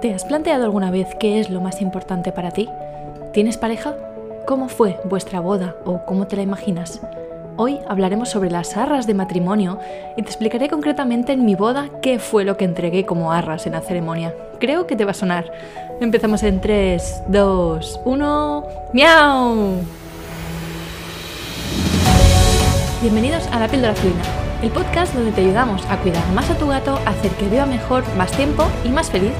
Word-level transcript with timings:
¿Te 0.00 0.14
has 0.14 0.24
planteado 0.24 0.64
alguna 0.64 0.90
vez 0.90 1.14
qué 1.14 1.40
es 1.40 1.50
lo 1.50 1.60
más 1.60 1.82
importante 1.82 2.32
para 2.32 2.50
ti? 2.50 2.68
¿Tienes 3.32 3.58
pareja? 3.58 3.94
¿Cómo 4.46 4.68
fue 4.68 4.98
vuestra 5.04 5.40
boda 5.40 5.76
o 5.84 6.04
cómo 6.06 6.26
te 6.26 6.36
la 6.36 6.42
imaginas? 6.42 7.00
Hoy 7.56 7.78
hablaremos 7.86 8.30
sobre 8.30 8.50
las 8.50 8.76
arras 8.76 9.06
de 9.06 9.12
matrimonio 9.12 9.78
y 10.16 10.22
te 10.22 10.28
explicaré 10.28 10.70
concretamente 10.70 11.32
en 11.32 11.44
mi 11.44 11.54
boda 11.54 11.90
qué 12.00 12.18
fue 12.18 12.44
lo 12.44 12.56
que 12.56 12.64
entregué 12.64 13.04
como 13.04 13.32
arras 13.32 13.66
en 13.66 13.72
la 13.72 13.82
ceremonia. 13.82 14.34
Creo 14.58 14.86
que 14.86 14.96
te 14.96 15.04
va 15.04 15.10
a 15.10 15.14
sonar. 15.14 15.52
Empezamos 16.00 16.42
en 16.42 16.60
3, 16.60 17.24
2, 17.28 18.00
1. 18.04 18.64
¡Miau! 18.94 19.74
Bienvenidos 23.02 23.46
a 23.52 23.60
La 23.60 23.68
Píldora 23.68 23.94
Fluina, 23.94 24.22
el 24.62 24.70
podcast 24.70 25.14
donde 25.14 25.32
te 25.32 25.40
ayudamos 25.40 25.84
a 25.86 25.98
cuidar 25.98 26.26
más 26.32 26.50
a 26.50 26.58
tu 26.58 26.68
gato, 26.68 26.98
hacer 27.06 27.30
que 27.32 27.48
viva 27.48 27.66
mejor, 27.66 28.04
más 28.16 28.30
tiempo 28.32 28.66
y 28.84 28.88
más 28.88 29.10
feliz 29.10 29.32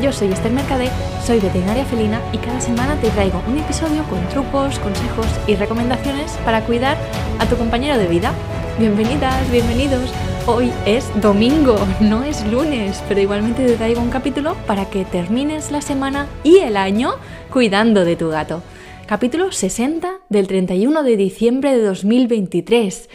yo 0.00 0.12
soy 0.12 0.28
Esther 0.28 0.52
Mercadé, 0.52 0.90
soy 1.24 1.40
veterinaria 1.40 1.84
felina 1.84 2.20
y 2.32 2.38
cada 2.38 2.60
semana 2.60 2.94
te 3.00 3.10
traigo 3.10 3.42
un 3.48 3.58
episodio 3.58 4.04
con 4.04 4.24
trucos, 4.28 4.78
consejos 4.78 5.26
y 5.48 5.56
recomendaciones 5.56 6.38
para 6.44 6.64
cuidar 6.64 6.96
a 7.40 7.46
tu 7.46 7.56
compañero 7.56 7.98
de 7.98 8.06
vida. 8.06 8.32
Bienvenidas, 8.78 9.50
bienvenidos. 9.50 10.12
Hoy 10.46 10.70
es 10.86 11.10
domingo, 11.20 11.76
no 11.98 12.22
es 12.22 12.46
lunes, 12.46 13.02
pero 13.08 13.20
igualmente 13.20 13.66
te 13.66 13.74
traigo 13.74 14.00
un 14.00 14.10
capítulo 14.10 14.54
para 14.68 14.88
que 14.88 15.04
termines 15.04 15.72
la 15.72 15.82
semana 15.82 16.28
y 16.44 16.58
el 16.58 16.76
año 16.76 17.14
cuidando 17.52 18.04
de 18.04 18.14
tu 18.14 18.28
gato. 18.28 18.62
Capítulo 19.06 19.50
60 19.50 20.20
del 20.28 20.46
31 20.46 21.02
de 21.02 21.16
diciembre 21.16 21.76
de 21.76 21.82
2023. 21.82 23.08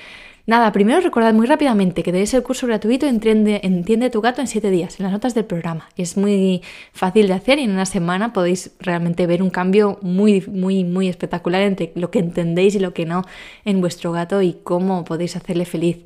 Nada, 0.46 0.74
primero 0.74 1.00
recordad 1.00 1.34
muy 1.34 1.48
rápidamente 1.48 2.04
que 2.04 2.12
tenéis 2.12 2.34
el 2.34 2.44
curso 2.44 2.68
gratuito 2.68 3.06
Entiende, 3.06 3.62
Entiende 3.64 4.10
tu 4.10 4.20
gato 4.20 4.42
en 4.42 4.48
7 4.48 4.72
días, 4.72 5.00
en 5.00 5.04
las 5.04 5.14
notas 5.14 5.34
del 5.34 5.46
programa. 5.46 5.88
Es 5.96 6.18
muy 6.18 6.62
fácil 6.92 7.28
de 7.28 7.34
hacer 7.34 7.60
y 7.60 7.64
en 7.64 7.72
una 7.72 7.86
semana 7.86 8.34
podéis 8.34 8.72
realmente 8.82 9.26
ver 9.26 9.42
un 9.42 9.50
cambio 9.50 10.00
muy, 10.02 10.42
muy, 10.48 10.84
muy 10.84 11.08
espectacular 11.08 11.62
entre 11.62 11.94
lo 11.96 12.12
que 12.12 12.20
entendéis 12.20 12.76
y 12.76 12.80
lo 12.80 12.94
que 12.94 13.06
no 13.06 13.24
en 13.64 13.80
vuestro 13.80 14.12
gato 14.12 14.42
y 14.42 14.58
cómo 14.66 15.06
podéis 15.06 15.38
hacerle 15.38 15.64
feliz. 15.64 16.00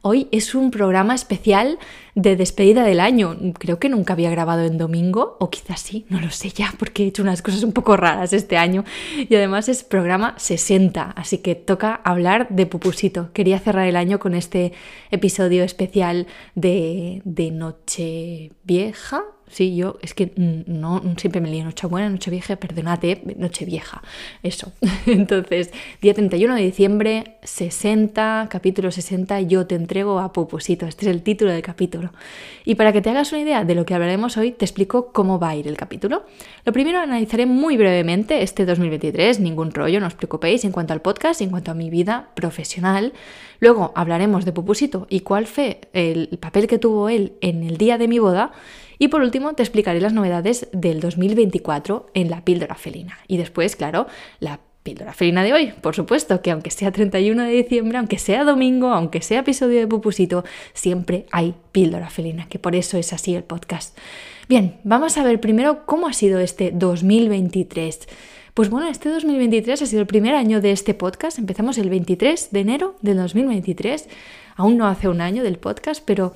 Hoy 0.00 0.28
es 0.30 0.54
un 0.54 0.70
programa 0.70 1.14
especial 1.14 1.78
de 2.14 2.36
despedida 2.36 2.84
del 2.84 3.00
año. 3.00 3.36
Creo 3.58 3.80
que 3.80 3.88
nunca 3.88 4.12
había 4.12 4.30
grabado 4.30 4.64
en 4.64 4.78
domingo, 4.78 5.36
o 5.40 5.50
quizás 5.50 5.80
sí, 5.80 6.06
no 6.08 6.20
lo 6.20 6.30
sé 6.30 6.50
ya, 6.50 6.72
porque 6.78 7.02
he 7.02 7.06
hecho 7.08 7.22
unas 7.22 7.42
cosas 7.42 7.64
un 7.64 7.72
poco 7.72 7.96
raras 7.96 8.32
este 8.32 8.56
año. 8.56 8.84
Y 9.28 9.34
además 9.34 9.68
es 9.68 9.82
programa 9.82 10.34
60, 10.38 11.10
así 11.16 11.38
que 11.38 11.56
toca 11.56 11.94
hablar 12.04 12.46
de 12.50 12.66
Pupusito. 12.66 13.32
Quería 13.32 13.58
cerrar 13.58 13.88
el 13.88 13.96
año 13.96 14.20
con 14.20 14.34
este 14.34 14.72
episodio 15.10 15.64
especial 15.64 16.28
de, 16.54 17.20
de 17.24 17.50
Noche 17.50 18.52
Vieja, 18.62 19.24
Sí, 19.50 19.76
yo 19.76 19.98
es 20.02 20.14
que 20.14 20.32
no 20.36 21.02
siempre 21.16 21.40
me 21.40 21.50
lío 21.50 21.64
Nochebuena, 21.64 22.08
Nochevieja, 22.08 22.56
perdonate, 22.56 23.22
Nochevieja. 23.36 24.02
Eso. 24.42 24.72
Entonces, 25.06 25.70
día 26.02 26.14
31 26.14 26.54
de 26.54 26.62
diciembre, 26.62 27.36
60, 27.42 28.48
capítulo 28.50 28.90
60, 28.90 29.40
yo 29.42 29.66
te 29.66 29.74
entrego 29.74 30.18
a 30.18 30.32
Pupusito. 30.32 30.86
Este 30.86 31.06
es 31.06 31.10
el 31.10 31.22
título 31.22 31.50
del 31.50 31.62
capítulo. 31.62 32.10
Y 32.64 32.74
para 32.74 32.92
que 32.92 33.00
te 33.00 33.10
hagas 33.10 33.32
una 33.32 33.40
idea 33.40 33.64
de 33.64 33.74
lo 33.74 33.86
que 33.86 33.94
hablaremos 33.94 34.36
hoy, 34.36 34.52
te 34.52 34.64
explico 34.64 35.12
cómo 35.12 35.38
va 35.38 35.50
a 35.50 35.56
ir 35.56 35.66
el 35.66 35.76
capítulo. 35.76 36.24
Lo 36.64 36.72
primero, 36.72 36.98
analizaré 36.98 37.46
muy 37.46 37.76
brevemente 37.76 38.42
este 38.42 38.66
2023, 38.66 39.40
ningún 39.40 39.70
rollo, 39.72 40.00
no 40.00 40.06
os 40.06 40.14
preocupéis, 40.14 40.64
en 40.64 40.72
cuanto 40.72 40.92
al 40.92 41.00
podcast 41.00 41.40
en 41.40 41.50
cuanto 41.50 41.70
a 41.70 41.74
mi 41.74 41.90
vida 41.90 42.28
profesional. 42.34 43.12
Luego 43.60 43.92
hablaremos 43.94 44.44
de 44.44 44.52
Pupusito 44.52 45.06
y 45.10 45.20
cuál 45.20 45.46
fue 45.46 45.80
el 45.92 46.38
papel 46.40 46.66
que 46.66 46.78
tuvo 46.78 47.08
él 47.08 47.32
en 47.40 47.64
el 47.64 47.76
día 47.76 47.98
de 47.98 48.08
mi 48.08 48.18
boda. 48.18 48.52
Y 48.98 49.08
por 49.08 49.22
último, 49.22 49.54
te 49.54 49.62
explicaré 49.62 50.00
las 50.00 50.12
novedades 50.12 50.68
del 50.72 51.00
2024 51.00 52.10
en 52.14 52.30
la 52.30 52.44
píldora 52.44 52.74
felina. 52.74 53.18
Y 53.28 53.36
después, 53.36 53.76
claro, 53.76 54.06
la 54.40 54.60
píldora 54.82 55.12
felina 55.12 55.42
de 55.44 55.52
hoy, 55.52 55.72
por 55.80 55.94
supuesto, 55.94 56.40
que 56.40 56.50
aunque 56.50 56.70
sea 56.70 56.90
31 56.90 57.42
de 57.42 57.50
diciembre, 57.50 57.98
aunque 57.98 58.18
sea 58.18 58.44
domingo, 58.44 58.88
aunque 58.88 59.20
sea 59.20 59.40
episodio 59.40 59.80
de 59.80 59.86
Pupusito, 59.86 60.44
siempre 60.72 61.26
hay 61.30 61.54
píldora 61.72 62.10
felina, 62.10 62.48
que 62.48 62.58
por 62.58 62.74
eso 62.74 62.96
es 62.96 63.12
así 63.12 63.34
el 63.34 63.44
podcast. 63.44 63.96
Bien, 64.48 64.76
vamos 64.82 65.18
a 65.18 65.24
ver 65.24 65.40
primero 65.40 65.84
cómo 65.84 66.08
ha 66.08 66.14
sido 66.14 66.40
este 66.40 66.70
2023. 66.72 68.08
Pues 68.54 68.70
bueno, 68.70 68.88
este 68.88 69.10
2023 69.10 69.82
ha 69.82 69.86
sido 69.86 70.00
el 70.00 70.06
primer 70.06 70.34
año 70.34 70.60
de 70.60 70.72
este 70.72 70.94
podcast. 70.94 71.38
Empezamos 71.38 71.76
el 71.76 71.90
23 71.90 72.48
de 72.50 72.60
enero 72.60 72.96
del 73.02 73.18
2023. 73.18 74.08
Aún 74.56 74.78
no 74.78 74.86
hace 74.86 75.06
un 75.06 75.20
año 75.20 75.42
del 75.42 75.58
podcast, 75.58 76.02
pero 76.04 76.34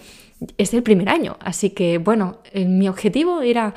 es 0.58 0.75
el 0.75 0.82
primer 0.82 1.08
año. 1.08 1.36
Así 1.41 1.70
que, 1.70 1.98
bueno, 1.98 2.38
mi 2.54 2.88
objetivo 2.88 3.42
era 3.42 3.75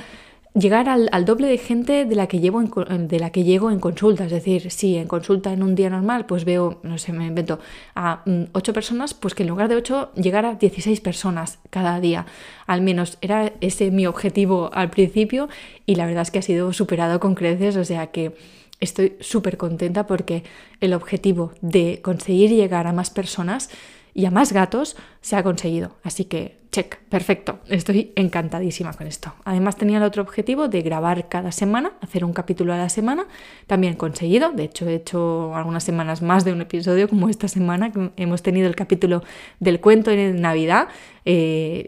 llegar 0.55 0.87
al, 0.87 1.25
doble 1.25 1.47
de 1.47 1.57
gente 1.57 2.05
de 2.05 2.15
la, 2.15 2.27
que 2.27 2.39
llevo 2.39 2.61
en, 2.61 3.07
de 3.07 3.19
la 3.19 3.29
que 3.29 3.43
llego 3.43 3.71
en 3.71 3.79
consulta. 3.79 4.25
Es 4.25 4.31
decir, 4.31 4.71
si 4.71 4.95
en 4.97 5.07
consulta 5.07 5.51
en 5.51 5.61
un 5.61 5.75
día 5.75 5.89
normal, 5.89 6.25
pues 6.25 6.45
veo, 6.45 6.79
no 6.83 6.97
sé, 6.97 7.11
me 7.11 7.27
invento, 7.27 7.59
a 7.93 8.23
8 8.25 8.71
mm, 8.71 8.73
personas, 8.73 9.13
pues 9.13 9.35
que 9.35 9.43
en 9.43 9.49
lugar 9.49 9.67
de 9.67 9.75
8 9.75 10.13
llegar 10.15 10.45
a 10.45 10.55
16 10.55 11.01
personas 11.01 11.59
cada 11.69 11.99
día. 11.99 12.25
Al 12.67 12.81
menos 12.81 13.17
era 13.21 13.51
ese 13.59 13.91
mi 13.91 14.07
objetivo 14.07 14.71
al 14.73 14.89
principio 14.89 15.49
y 15.85 15.95
la 15.95 16.05
verdad 16.05 16.23
es 16.23 16.31
que 16.31 16.39
ha 16.39 16.41
sido 16.41 16.71
superado 16.71 17.19
con 17.19 17.35
creces, 17.35 17.75
o 17.75 17.83
sea 17.83 18.07
que 18.07 18.33
estoy 18.79 19.15
súper 19.19 19.57
contenta 19.57 20.07
porque 20.07 20.43
el 20.79 20.93
objetivo 20.93 21.53
de 21.61 21.99
conseguir 22.01 22.51
llegar 22.51 22.87
a 22.87 22.93
más 22.93 23.09
personas 23.09 23.69
y 24.15 24.25
a 24.25 24.31
más 24.31 24.53
gatos 24.53 24.95
se 25.19 25.35
ha 25.35 25.43
conseguido. 25.43 25.97
Así 26.01 26.23
que, 26.23 26.61
check, 26.71 26.97
perfecto. 27.09 27.59
Estoy 27.67 28.13
encantadísima 28.15 28.93
con 28.93 29.07
esto. 29.07 29.33
Además 29.43 29.75
tenía 29.75 29.97
el 29.97 30.03
otro 30.03 30.23
objetivo 30.23 30.69
de 30.69 30.81
grabar 30.81 31.27
cada 31.27 31.51
semana, 31.51 31.91
hacer 31.99 32.23
un 32.23 32.31
capítulo 32.31 32.73
a 32.73 32.77
la 32.77 32.87
semana. 32.87 33.27
También 33.67 33.95
conseguido. 33.95 34.53
De 34.53 34.63
hecho, 34.63 34.87
he 34.87 34.95
hecho 34.95 35.53
algunas 35.53 35.83
semanas 35.83 36.21
más 36.21 36.45
de 36.45 36.53
un 36.53 36.61
episodio 36.61 37.09
como 37.09 37.27
esta 37.27 37.49
semana. 37.49 37.91
Que 37.91 38.11
hemos 38.15 38.41
tenido 38.41 38.67
el 38.67 38.75
capítulo 38.75 39.21
del 39.59 39.81
cuento 39.81 40.11
en 40.11 40.39
Navidad. 40.39 40.87
Eh, 41.27 41.85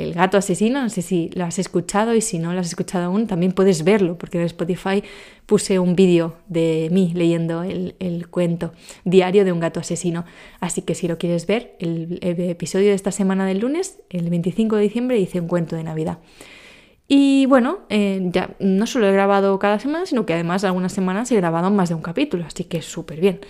el, 0.00 0.12
gato 0.12 0.36
asesino, 0.36 0.82
no 0.82 0.88
sé 0.88 1.02
si 1.02 1.30
lo 1.34 1.44
has 1.44 1.58
escuchado 1.60 2.14
y 2.14 2.20
si 2.20 2.40
no 2.40 2.52
lo 2.52 2.60
has 2.60 2.66
escuchado 2.66 3.06
aún, 3.06 3.28
también 3.28 3.52
puedes 3.52 3.84
verlo, 3.84 4.18
porque 4.18 4.38
en 4.38 4.44
Spotify 4.44 5.04
puse 5.46 5.78
un 5.78 5.94
vídeo 5.94 6.34
de 6.48 6.88
mí 6.90 7.12
leyendo 7.14 7.62
el, 7.62 8.26
cuento 8.28 8.72
diario 9.04 9.44
de 9.44 9.52
un 9.52 9.60
gato 9.60 9.78
asesino. 9.78 10.24
Así 10.60 10.82
que 10.82 10.96
si 10.96 11.06
lo 11.06 11.16
quieres 11.16 11.46
ver, 11.46 11.76
el, 11.78 12.18
episodio 12.22 12.88
de 12.88 12.94
esta 12.94 13.12
semana 13.12 13.46
del 13.46 13.60
lunes, 13.60 14.00
el 14.10 14.28
25 14.28 14.76
de 14.76 14.82
diciembre, 14.82 15.18
hice 15.18 15.40
un 15.40 15.46
cuento 15.46 15.76
de 15.76 15.84
Navidad. 15.84 16.18
Y 17.06 17.46
bueno, 17.46 17.80
eh, 17.88 18.20
ya 18.32 18.50
no 18.58 18.86
solo 18.86 19.06
he 19.06 19.12
grabado 19.12 19.58
cada 19.58 19.78
semana, 19.78 20.06
sino 20.06 20.26
que 20.26 20.34
además 20.34 20.64
algunas 20.64 20.92
semanas 20.92 21.30
he 21.30 21.36
grabado 21.36 21.70
más 21.70 21.88
de 21.88 21.94
un 21.94 22.02
capítulo, 22.02 22.44
así 22.46 22.64
que 22.64 22.82
súper 22.82 23.20
bien. 23.20 23.40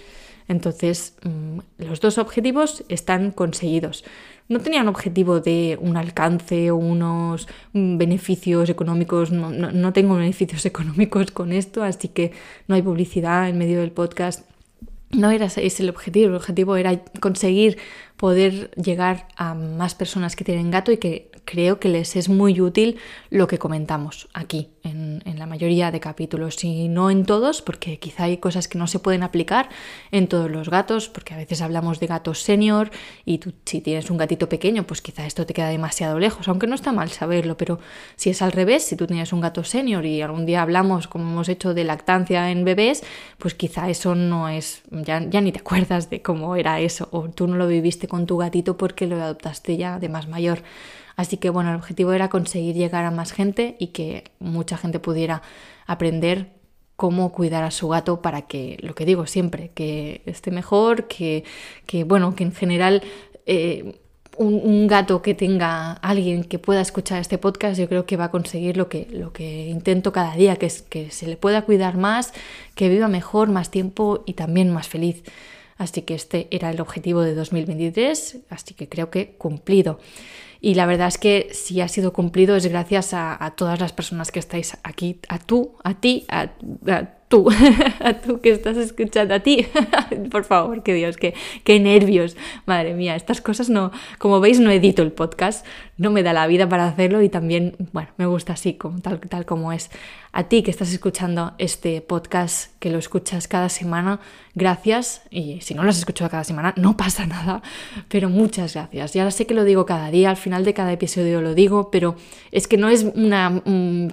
Entonces, 0.48 1.16
mm, 1.22 1.59
los 1.78 2.00
dos 2.00 2.19
objetivos 2.19 2.84
están 2.88 3.31
conseguidos 3.31 4.04
no 4.48 4.60
tenían 4.60 4.88
objetivo 4.88 5.41
de 5.41 5.78
un 5.80 5.97
alcance 5.97 6.70
o 6.70 6.76
unos 6.76 7.48
beneficios 7.72 8.69
económicos, 8.69 9.30
no, 9.32 9.92
tengo 9.92 10.16
beneficios 10.16 10.66
económicos 10.72 11.30
con 11.30 11.53
esto, 11.53 11.82
así 11.82 12.08
que 12.08 12.32
no 12.69 12.75
hay 12.75 12.82
publicidad 12.82 13.48
en 13.48 13.58
medio 13.58 13.80
del 13.80 13.92
podcast. 13.92 14.48
No 15.10 15.30
era 15.30 15.47
ese 15.47 15.82
el 15.82 15.91
objetivo, 15.91 16.28
el 16.28 16.36
objetivo 16.36 16.76
era 16.76 16.98
conseguir 17.20 17.76
poder 18.22 18.71
llegar 18.77 19.27
a 19.34 19.53
más 19.55 19.97
personas 19.97 20.37
que 20.37 20.44
tienen 20.44 20.71
gato 20.71 20.93
y 20.93 20.99
que 20.99 21.33
creo 21.44 21.81
que 21.81 21.88
les 21.88 22.15
es 22.15 22.28
muy 22.28 22.60
útil 22.60 22.99
lo 23.31 23.49
que 23.49 23.59
comentamos 23.59 24.28
aquí 24.33 24.71
en, 24.84 25.22
la 25.37 25.47
mayoría 25.47 25.91
de 25.91 25.99
capítulos. 25.99 26.62
Y 26.62 26.88
no 26.88 27.10
en 27.10 27.25
todos 27.25 27.62
porque 27.62 27.99
quizá 27.99 28.25
hay 28.25 28.37
cosas 28.37 28.69
que 28.69 28.78
no 28.78 28.87
se 28.87 29.00
pueden 29.00 29.25
aplicar 29.25 29.71
en 30.12 30.28
todos 30.28 30.49
los 30.49 30.69
gatos 30.69 31.09
porque 31.09 31.34
a 31.34 31.37
veces 31.37 31.62
hablamos 31.62 31.99
de 31.99 32.06
gatos 32.06 32.41
senior 32.43 32.93
y 33.25 33.38
tú 33.38 33.55
si 33.65 33.81
tienes 33.81 34.09
un 34.09 34.19
gatito 34.19 34.49
pequeño 34.49 34.84
pues 34.84 35.03
quizá 35.03 35.27
esto 35.27 35.44
te 35.44 35.53
queda 35.53 35.69
demasiado 35.69 36.21
lejos 36.21 36.47
aunque 36.47 36.69
no 36.69 36.77
está 36.77 36.93
mal 36.93 37.10
saberlo 37.10 37.56
pero 37.56 37.81
si 38.15 38.30
es 38.30 38.41
al 38.41 38.53
revés 38.53 38.84
si 38.84 38.95
tú 38.95 39.07
tienes 39.07 39.33
un 39.33 39.41
gato 39.41 39.65
senior 39.65 40.04
y 40.07 40.22
algún 40.22 40.47
día 40.47 40.63
hablamos 40.63 41.09
como 41.09 41.24
hemos 41.28 41.48
hecho 41.48 41.74
de 41.74 41.84
lactancia 41.84 42.51
en 42.51 42.65
bebés 42.65 43.03
pues 43.39 43.54
quizá 43.54 43.91
eso 43.91 44.15
no 44.15 44.48
es 44.48 44.83
ya, 44.91 45.21
ya 45.28 45.41
ni 45.41 45.51
te 45.51 45.60
acuerdas 45.60 46.09
de 46.09 46.22
cómo 46.22 46.54
era 46.54 46.80
eso 46.80 47.09
o 47.10 47.28
tú 47.28 47.48
no 47.48 47.57
lo 47.57 47.66
viviste 47.66 48.07
con 48.12 48.26
tu 48.26 48.36
gatito 48.36 48.76
porque 48.76 49.06
lo 49.06 49.16
adoptaste 49.16 49.78
ya 49.78 49.98
de 49.98 50.10
más 50.10 50.28
mayor 50.28 50.62
Así 51.16 51.36
que 51.36 51.50
bueno, 51.50 51.70
el 51.70 51.76
objetivo 51.76 52.12
era 52.12 52.28
conseguir 52.28 52.74
llegar 52.74 53.04
a 53.04 53.10
más 53.10 53.32
gente 53.32 53.76
y 53.78 53.88
que 53.88 54.24
mucha 54.38 54.76
gente 54.76 54.98
pudiera 54.98 55.42
aprender 55.86 56.53
cómo 56.97 57.32
cuidar 57.32 57.64
a 57.64 57.70
su 57.70 57.88
gato 57.88 58.22
para 58.22 58.42
que, 58.42 58.78
lo 58.80 58.94
que 58.94 59.04
digo 59.04 59.26
siempre, 59.26 59.70
que 59.74 60.22
esté 60.26 60.50
mejor, 60.50 61.09
que, 61.09 61.44
bueno, 62.06 62.34
que 62.34 62.44
en 62.44 62.53
general 62.53 63.03
eh, 63.47 64.00
un, 64.36 64.86
gato 64.86 65.20
que 65.20 65.34
tenga 65.34 65.92
alguien 65.94 66.44
que 66.44 66.59
pueda 66.59 66.80
escuchar 66.80 67.20
este 67.20 67.38
podcast, 67.38 67.78
yo 67.78 67.88
creo 67.88 68.06
que 68.06 68.16
va 68.16 68.26
a 68.26 68.30
conseguir 68.30 68.76
lo 68.76 68.88
que, 68.88 69.09
lo 69.10 69.32
que 69.32 69.68
intento 69.68 70.12
cada 70.12 70.34
día, 70.36 70.56
que 70.56 70.66
es 70.66 70.82
que 70.82 71.10
se 71.10 71.26
le 71.26 71.36
pueda 71.36 71.62
cuidar 71.62 71.97
más, 71.97 72.32
que 72.74 72.88
viva 72.88 73.09
mejor, 73.09 73.48
más 73.50 73.70
tiempo 73.70 74.22
y 74.26 74.34
también 74.34 74.72
más 74.72 74.88
feliz. 74.88 75.22
Así 75.83 76.03
que 76.03 76.15
este 76.15 76.47
era 76.53 76.71
el 76.71 76.81
objetivo 76.81 77.23
de 77.23 77.34
2023, 77.34 78.39
así 78.51 78.73
que 78.73 78.89
creo 78.89 79.11
que 79.11 79.34
cumplido. 79.37 79.99
Y 80.64 80.74
la 80.74 80.86
verdad 80.86 81.09
es 81.09 81.18
que 81.18 81.48
si 81.50 81.80
ha 81.80 81.88
sido 81.88 82.12
cumplido 82.12 82.54
es 82.54 82.68
gracias 82.68 83.14
a, 83.14 83.53
todas 83.56 83.80
las 83.80 83.92
personas 83.92 84.30
que 84.30 84.38
estáis 84.38 84.78
aquí, 84.84 85.18
a 85.28 85.41
tú, 85.41 85.74
a 85.82 85.94
ti, 85.94 86.24
a, 86.28 86.50
tú, 87.26 87.48
a 88.00 88.12
tú 88.14 88.41
que 88.41 88.53
estás 88.53 88.76
escuchando, 88.76 89.34
a 89.34 89.41
ti, 89.41 89.66
por 90.30 90.44
favor, 90.44 90.84
que 90.84 90.94
Dios, 90.94 91.16
que, 91.16 91.34
qué 91.64 91.80
nervios, 91.80 92.36
madre 92.64 92.94
mía, 92.94 93.16
estas 93.16 93.41
cosas 93.41 93.70
no, 93.70 93.91
como 94.18 94.38
veis 94.38 94.60
no 94.60 94.70
edito 94.70 95.03
el 95.03 95.10
podcast, 95.10 95.66
no 95.97 96.10
me 96.10 96.22
da 96.22 96.32
la 96.32 96.47
vida 96.47 96.68
para 96.68 96.86
hacerlo 96.86 97.22
y 97.22 97.28
también, 97.28 97.76
bueno, 97.92 98.10
me 98.16 98.26
gusta 98.26 98.53
así, 98.53 98.74
como, 98.74 99.00
tal, 99.00 99.18
tal 99.20 99.47
como 99.47 99.72
es. 99.72 99.91
A 100.34 100.44
ti 100.44 100.62
que 100.62 100.70
estás 100.70 100.92
escuchando 100.92 101.53
este 101.59 102.00
podcast, 102.00 102.76
que 102.78 102.91
lo 102.91 102.98
escuchas 102.98 103.48
cada 103.48 103.68
semana, 103.68 104.18
gracias. 104.54 105.22
Y 105.30 105.60
si 105.60 105.74
no 105.74 105.84
lo 105.84 105.91
has 105.91 105.98
escuchado 105.98 106.30
cada 106.30 106.44
semana, 106.44 106.74
no 106.76 106.97
pasa 106.97 107.26
nada, 107.36 107.62
pero 108.09 108.28
muchas 108.28 108.74
gracias. 108.74 109.14
Ya 109.14 109.30
sé 109.30 109.47
que 109.47 109.54
lo 109.54 109.64
digo 109.64 109.86
cada 109.86 110.10
día, 110.10 110.30
al 110.30 110.36
final 110.36 110.52
de 110.60 110.75
cada 110.75 110.93
episodio 110.93 111.41
lo 111.41 111.54
digo, 111.54 111.91
pero 111.91 112.16
es 112.51 112.69
que 112.69 112.77
no 112.77 112.89
es 112.91 113.04
una 113.15 113.63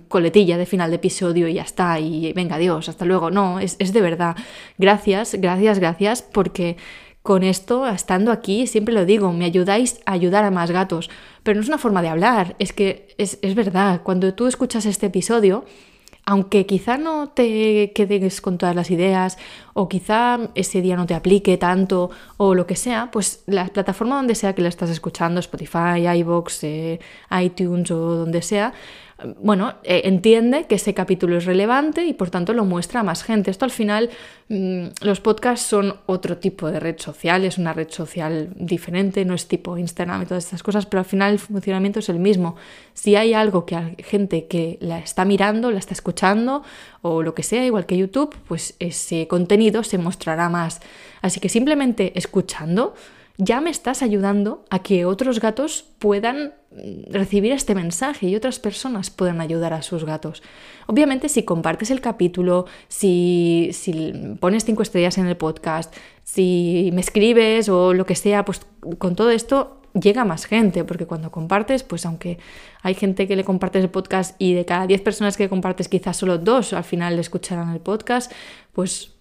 coletilla 0.07 0.57
de 0.57 0.65
final 0.65 0.89
de 0.89 0.95
episodio 0.95 1.47
y 1.47 1.55
ya 1.55 1.63
está, 1.63 1.99
y 1.99 2.31
venga, 2.33 2.57
Dios, 2.57 2.87
hasta 2.87 3.05
luego. 3.05 3.29
No, 3.31 3.59
es, 3.59 3.75
es 3.79 3.91
de 3.91 4.01
verdad. 4.01 4.35
Gracias, 4.77 5.35
gracias, 5.35 5.79
gracias, 5.79 6.21
porque 6.21 6.77
con 7.21 7.43
esto, 7.43 7.85
estando 7.87 8.31
aquí, 8.31 8.65
siempre 8.65 8.93
lo 8.93 9.05
digo, 9.05 9.33
me 9.33 9.45
ayudáis 9.45 9.99
a 10.05 10.13
ayudar 10.13 10.45
a 10.45 10.51
más 10.51 10.71
gatos. 10.71 11.09
Pero 11.43 11.55
no 11.55 11.61
es 11.61 11.67
una 11.67 11.77
forma 11.77 12.01
de 12.01 12.07
hablar, 12.07 12.55
es 12.59 12.73
que 12.73 13.13
es, 13.17 13.37
es 13.41 13.55
verdad. 13.55 14.01
Cuando 14.03 14.33
tú 14.33 14.47
escuchas 14.47 14.85
este 14.85 15.07
episodio, 15.07 15.65
aunque 16.29 16.67
quizá 16.67 16.99
no 16.99 17.29
te 17.29 17.91
quedes 17.95 18.39
con 18.39 18.59
todas 18.59 18.75
las 18.75 18.91
ideas 18.91 19.39
o 19.73 19.89
quizá 19.89 20.37
ese 20.53 20.79
día 20.79 20.95
no 20.95 21.07
te 21.07 21.15
aplique 21.15 21.57
tanto 21.57 22.11
o 22.37 22.53
lo 22.53 22.67
que 22.67 22.75
sea, 22.75 23.09
pues 23.09 23.41
la 23.47 23.65
plataforma 23.65 24.17
donde 24.17 24.35
sea 24.35 24.53
que 24.53 24.61
la 24.61 24.69
estás 24.69 24.91
escuchando, 24.91 25.39
Spotify, 25.39 26.07
iVoox, 26.19 26.63
eh, 26.65 26.99
iTunes 27.31 27.89
o 27.89 27.97
donde 27.97 28.43
sea, 28.43 28.73
bueno, 29.39 29.75
eh, 29.83 30.01
entiende 30.05 30.65
que 30.65 30.75
ese 30.75 30.93
capítulo 30.93 31.37
es 31.37 31.45
relevante 31.45 32.05
y 32.05 32.13
por 32.13 32.29
tanto 32.29 32.53
lo 32.53 32.65
muestra 32.65 33.01
a 33.01 33.03
más 33.03 33.23
gente. 33.23 33.51
Esto 33.51 33.65
al 33.65 33.71
final, 33.71 34.09
mm, 34.47 34.87
los 35.01 35.19
podcasts 35.19 35.65
son 35.65 35.95
otro 36.05 36.37
tipo 36.37 36.71
de 36.71 36.79
red 36.79 36.97
social, 36.99 37.43
es 37.45 37.57
una 37.57 37.73
red 37.73 37.89
social 37.89 38.49
diferente, 38.55 39.25
no 39.25 39.33
es 39.33 39.47
tipo 39.47 39.77
Instagram 39.77 40.23
y 40.23 40.25
todas 40.25 40.45
estas 40.45 40.63
cosas, 40.63 40.85
pero 40.85 40.99
al 40.99 41.05
final 41.05 41.33
el 41.33 41.39
funcionamiento 41.39 41.99
es 41.99 42.09
el 42.09 42.19
mismo. 42.19 42.55
Si 42.93 43.15
hay 43.15 43.33
algo 43.33 43.65
que 43.65 43.75
hay 43.75 43.95
gente 43.99 44.47
que 44.47 44.77
la 44.81 44.99
está 44.99 45.25
mirando, 45.25 45.71
la 45.71 45.79
está 45.79 45.93
escuchando 45.93 46.63
o 47.01 47.21
lo 47.21 47.33
que 47.33 47.43
sea, 47.43 47.65
igual 47.65 47.85
que 47.85 47.97
YouTube, 47.97 48.35
pues 48.47 48.75
ese 48.79 49.27
contenido 49.27 49.83
se 49.83 49.97
mostrará 49.97 50.49
más. 50.49 50.81
Así 51.21 51.39
que 51.39 51.49
simplemente 51.49 52.13
escuchando, 52.15 52.93
ya 53.37 53.61
me 53.61 53.69
estás 53.69 54.01
ayudando 54.01 54.65
a 54.69 54.79
que 54.79 55.05
otros 55.05 55.39
gatos 55.39 55.85
puedan 55.99 56.53
recibir 57.09 57.51
este 57.51 57.73
mensaje 57.73 58.27
y 58.27 58.35
otras 58.35 58.59
personas 58.59 59.09
puedan 59.09 59.41
ayudar 59.41 59.73
a 59.73 59.81
sus 59.81 60.05
gatos. 60.05 60.43
Obviamente 60.87 61.27
si 61.29 61.43
compartes 61.43 61.89
el 61.91 62.01
capítulo, 62.01 62.65
si, 62.87 63.69
si 63.73 64.13
pones 64.39 64.65
cinco 64.65 64.83
estrellas 64.83 65.17
en 65.17 65.27
el 65.27 65.35
podcast, 65.35 65.93
si 66.23 66.91
me 66.93 67.01
escribes 67.01 67.69
o 67.69 67.93
lo 67.93 68.05
que 68.05 68.15
sea, 68.15 68.45
pues 68.45 68.61
con 68.97 69.15
todo 69.15 69.31
esto 69.31 69.81
llega 69.99 70.25
más 70.25 70.45
gente, 70.45 70.83
porque 70.83 71.07
cuando 71.07 71.31
compartes, 71.31 71.81
pues 71.81 72.05
aunque 72.05 72.37
hay 72.83 72.93
gente 72.93 73.27
que 73.27 73.35
le 73.35 73.43
compartes 73.43 73.83
el 73.83 73.89
podcast 73.89 74.35
y 74.39 74.53
de 74.53 74.65
cada 74.65 74.85
10 74.85 75.01
personas 75.01 75.37
que 75.37 75.49
compartes 75.49 75.89
quizás 75.89 76.17
solo 76.17 76.37
dos 76.37 76.73
al 76.73 76.83
final 76.83 77.15
le 77.15 77.21
escucharán 77.21 77.73
el 77.73 77.79
podcast, 77.79 78.31
pues 78.73 79.15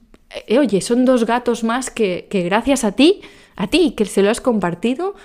eh, 0.47 0.59
oye, 0.59 0.83
son 0.83 1.07
dos 1.07 1.25
gatos 1.25 1.65
más 1.65 1.91
que, 1.91 2.27
que 2.31 2.43
gracias 2.43 2.85
a 2.85 2.93
ti 2.93 3.23
a 3.59 3.67
ti, 3.67 3.91
que 3.91 4.05
se 4.05 4.23
lo 4.23 4.31
has 4.31 4.41
compartido, 4.41 5.17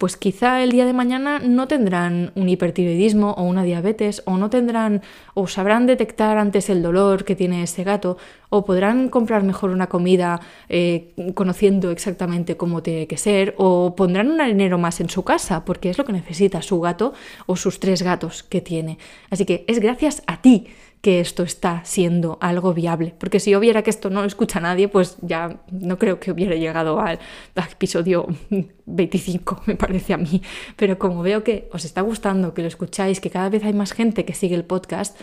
pues 0.00 0.16
quizá 0.16 0.62
el 0.62 0.72
día 0.72 0.86
de 0.86 0.94
mañana 0.94 1.40
no 1.40 1.68
tendrán 1.68 2.32
un 2.34 2.48
hipertiroidismo 2.48 3.32
o 3.32 3.42
una 3.42 3.64
diabetes, 3.64 4.22
o 4.24 4.38
no 4.38 4.48
tendrán, 4.48 5.02
o 5.34 5.46
sabrán 5.46 5.84
detectar 5.84 6.38
antes 6.38 6.70
el 6.70 6.82
dolor 6.82 7.26
que 7.26 7.36
tiene 7.36 7.62
ese 7.62 7.84
gato, 7.84 8.16
o 8.48 8.64
podrán 8.64 9.10
comprar 9.10 9.42
mejor 9.42 9.68
una 9.68 9.88
comida 9.88 10.40
eh, 10.70 11.12
conociendo 11.34 11.90
exactamente 11.90 12.56
cómo 12.56 12.82
tiene 12.82 13.06
que 13.06 13.18
ser, 13.18 13.54
o 13.58 13.94
pondrán 13.94 14.30
un 14.30 14.40
arenero 14.40 14.78
más 14.78 15.02
en 15.02 15.10
su 15.10 15.22
casa, 15.22 15.66
porque 15.66 15.90
es 15.90 15.98
lo 15.98 16.06
que 16.06 16.14
necesita 16.14 16.62
su 16.62 16.80
gato 16.80 17.12
o 17.44 17.56
sus 17.56 17.78
tres 17.78 18.00
gatos 18.00 18.42
que 18.42 18.62
tiene. 18.62 18.96
Así 19.28 19.44
que 19.44 19.66
es 19.68 19.80
gracias 19.80 20.22
a 20.26 20.40
ti 20.40 20.68
que 21.00 21.20
esto 21.20 21.42
está 21.42 21.82
siendo 21.84 22.36
algo 22.40 22.74
viable. 22.74 23.14
Porque 23.18 23.40
si 23.40 23.50
yo 23.50 23.60
viera 23.60 23.82
que 23.82 23.90
esto 23.90 24.10
no 24.10 24.20
lo 24.20 24.26
escucha 24.26 24.60
nadie, 24.60 24.88
pues 24.88 25.16
ya 25.22 25.60
no 25.70 25.98
creo 25.98 26.20
que 26.20 26.30
hubiera 26.30 26.54
llegado 26.56 27.00
al, 27.00 27.18
episodio 27.72 28.26
25, 28.86 29.62
me 29.66 29.76
parece 29.76 30.12
a 30.12 30.18
mí. 30.18 30.42
Pero 30.76 30.98
como 30.98 31.22
veo 31.22 31.42
que 31.42 31.68
os 31.72 31.84
está 31.84 32.02
gustando, 32.02 32.52
que 32.52 32.62
lo 32.62 32.68
escucháis, 32.68 33.20
que 33.20 33.30
cada 33.30 33.48
vez 33.48 33.64
hay 33.64 33.72
más 33.72 33.92
gente 33.92 34.24
que 34.24 34.34
sigue 34.34 34.54
el 34.54 34.64
podcast, 34.64 35.18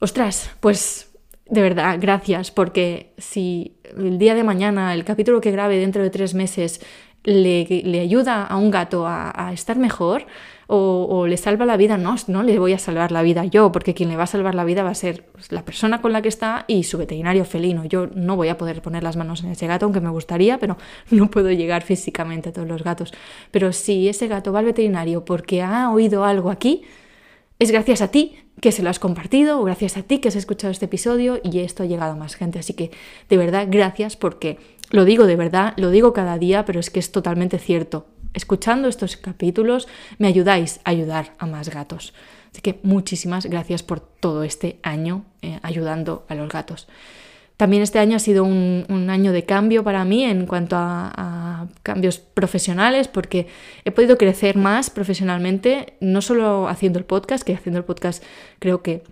ostras, 0.00 0.50
pues 0.60 1.12
de 1.48 1.62
verdad, 1.62 1.98
gracias, 2.00 2.50
porque 2.50 3.12
si 3.18 3.76
el 3.96 4.18
día 4.18 4.34
de 4.34 4.42
mañana, 4.42 4.92
el 4.94 5.04
capítulo 5.04 5.40
que 5.40 5.52
grabe 5.52 5.76
dentro 5.76 6.02
de 6.02 6.10
tres 6.10 6.34
meses, 6.34 6.80
le, 7.26 8.00
ayuda 8.00 8.44
a 8.46 8.56
un 8.56 8.70
gato 8.70 9.06
a 9.06 9.50
estar 9.52 9.76
mejor, 9.76 10.26
o, 10.68 11.26
le 11.26 11.36
salva 11.36 11.64
la 11.64 11.76
vida, 11.76 11.96
no, 11.96 12.16
no 12.26 12.42
le 12.42 12.58
voy 12.58 12.72
a 12.72 12.78
salvar 12.78 13.12
la 13.12 13.22
vida 13.22 13.44
yo, 13.44 13.70
porque 13.70 13.94
quien 13.94 14.08
le 14.08 14.16
va 14.16 14.24
a 14.24 14.26
salvar 14.26 14.54
la 14.54 14.64
vida 14.64 14.82
va 14.82 14.90
a 14.90 14.94
ser 14.94 15.24
pues, 15.32 15.52
la 15.52 15.64
persona 15.64 16.02
con 16.02 16.12
la 16.12 16.22
que 16.22 16.28
está 16.28 16.64
y 16.66 16.82
su 16.82 16.98
veterinario 16.98 17.44
felino. 17.44 17.84
Yo 17.84 18.08
no 18.14 18.34
voy 18.34 18.48
a 18.48 18.58
poder 18.58 18.82
poner 18.82 19.02
las 19.02 19.16
manos 19.16 19.44
en 19.44 19.50
ese 19.50 19.66
gato, 19.66 19.86
aunque 19.86 20.00
me 20.00 20.10
gustaría, 20.10 20.58
pero 20.58 20.76
no 21.10 21.30
puedo 21.30 21.50
llegar 21.52 21.82
físicamente 21.82 22.48
a 22.48 22.52
todos 22.52 22.68
los 22.68 22.82
gatos. 22.82 23.12
Pero 23.50 23.72
si 23.72 24.08
ese 24.08 24.26
gato 24.26 24.52
va 24.52 24.58
al 24.58 24.64
veterinario 24.64 25.24
porque 25.24 25.62
ha 25.62 25.90
oído 25.90 26.24
algo 26.24 26.50
aquí, 26.50 26.82
es 27.58 27.70
gracias 27.70 28.02
a 28.02 28.08
ti 28.08 28.36
que 28.60 28.72
se 28.72 28.82
lo 28.82 28.90
has 28.90 28.98
compartido 28.98 29.60
o 29.60 29.64
gracias 29.64 29.96
a 29.96 30.02
ti 30.02 30.18
que 30.18 30.28
has 30.28 30.36
escuchado 30.36 30.70
este 30.70 30.86
episodio 30.86 31.40
y 31.44 31.60
esto 31.60 31.82
ha 31.82 31.86
llegado 31.86 32.12
a 32.12 32.16
más 32.16 32.34
gente. 32.34 32.58
Así 32.58 32.74
que 32.74 32.90
de 33.28 33.36
verdad, 33.36 33.68
gracias 33.70 34.16
porque 34.16 34.58
lo 34.90 35.04
digo 35.04 35.26
de 35.26 35.36
verdad, 35.36 35.74
lo 35.76 35.90
digo 35.90 36.12
cada 36.12 36.38
día, 36.38 36.64
pero 36.64 36.80
es 36.80 36.90
que 36.90 37.00
es 37.00 37.12
totalmente 37.12 37.58
cierto 37.58 38.06
escuchando 38.36 38.86
estos 38.86 39.16
capítulos 39.16 39.88
me 40.18 40.28
ayudáis 40.28 40.78
a 40.84 40.90
ayudar 40.90 41.32
a 41.38 41.46
más 41.46 41.70
gatos. 41.70 42.12
Así 42.52 42.60
que 42.60 42.78
muchísimas 42.82 43.46
gracias 43.46 43.82
por 43.82 43.98
todo 44.00 44.44
este 44.44 44.78
año 44.82 45.24
eh, 45.42 45.58
ayudando 45.62 46.24
a 46.28 46.34
los 46.34 46.48
gatos. 46.48 46.86
También 47.56 47.82
este 47.82 47.98
año 47.98 48.16
ha 48.16 48.20
sido 48.20 48.44
un, 48.44 49.06
año 49.08 49.32
de 49.32 49.44
cambio 49.46 49.82
para 49.82 50.04
mí 50.04 50.24
en 50.24 50.44
cuanto 50.44 50.76
a, 50.76 51.10
a, 51.16 51.66
cambios 51.82 52.18
profesionales, 52.18 53.08
porque 53.08 53.46
he 53.86 53.92
podido 53.92 54.18
crecer 54.18 54.58
más 54.58 54.90
profesionalmente, 54.90 55.94
no 56.00 56.20
solo 56.20 56.68
haciendo 56.68 56.98
el 56.98 57.06
podcast, 57.06 57.42
que 57.42 57.54
haciendo 57.54 57.78
el 57.78 57.84
podcast 57.84 58.22
creo 58.58 58.82
que 58.82 59.02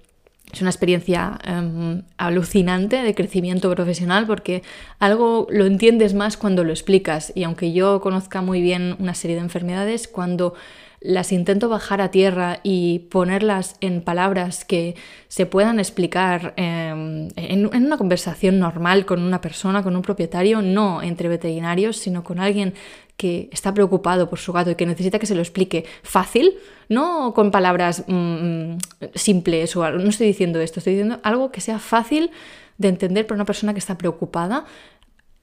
es 0.54 0.61
una 0.61 0.70
experiencia 0.70 1.38
em, 1.44 2.02
alucinante 2.16 3.02
de 3.02 3.14
crecimiento 3.14 3.70
profesional 3.75 4.26
porque 4.26 4.62
algo 4.99 5.46
lo 5.50 5.66
entiendes 5.66 6.14
más 6.14 6.37
cuando 6.37 6.64
lo 6.64 6.70
explicas. 6.70 7.32
Y 7.34 7.42
aunque 7.42 7.73
yo 7.73 8.00
conozca 8.00 8.40
muy 8.40 8.62
bien 8.62 8.96
una 8.99 9.14
serie 9.14 9.37
de 9.37 9.42
enfermedades, 9.42 10.06
cuando 10.08 10.54
las 11.00 11.32
intento 11.32 11.68
bajar 11.68 12.00
a 12.00 12.11
tierra 12.11 12.61
y 12.62 13.00
ponerlas 13.11 13.76
en 13.82 14.00
palabras 14.00 14.64
que 14.64 14.94
se 15.28 15.44
puedan 15.44 15.78
explicar 15.78 16.54
em, 16.56 17.28
en, 17.37 17.68
en, 17.75 17.87
una 17.87 17.99
conversación 17.99 18.58
normal 18.58 19.04
con 19.04 19.20
una 19.20 19.40
persona, 19.42 19.82
con 19.82 19.96
un 19.96 20.02
propietario, 20.02 20.62
no 20.62 21.02
entre 21.02 21.28
veterinarios, 21.28 21.99
sino 21.99 22.25
con 22.25 22.38
alguien 22.38 22.73
que 23.16 23.49
está 23.52 23.73
preocupado 23.73 24.28
por 24.28 24.38
su 24.38 24.52
gato 24.52 24.71
y 24.71 24.75
que 24.75 24.87
necesita 24.87 25.18
que 25.18 25.26
se 25.26 25.35
lo 25.35 25.40
explique 25.40 25.85
fácil, 26.02 26.54
no 26.88 27.33
con 27.35 27.50
palabras 27.50 28.04
mm, 28.06 28.14
mm, 28.14 28.78
simples 29.14 29.76
o 29.76 29.85
algo. 29.85 30.00
No 30.00 30.11
estoy 30.11 30.26
diciendo 30.26 30.61
esto, 30.61 30.80
estoy 30.80 30.94
diciendo 30.94 31.21
algo 31.23 31.52
que 31.52 31.61
sea 31.61 31.78
fácil 31.78 32.30
de 32.78 32.88
entender 32.88 33.26
para 33.26 33.37
una 33.37 33.44
persona 33.44 33.73
que 33.73 33.78
está 33.78 33.97
preocupada. 33.97 34.64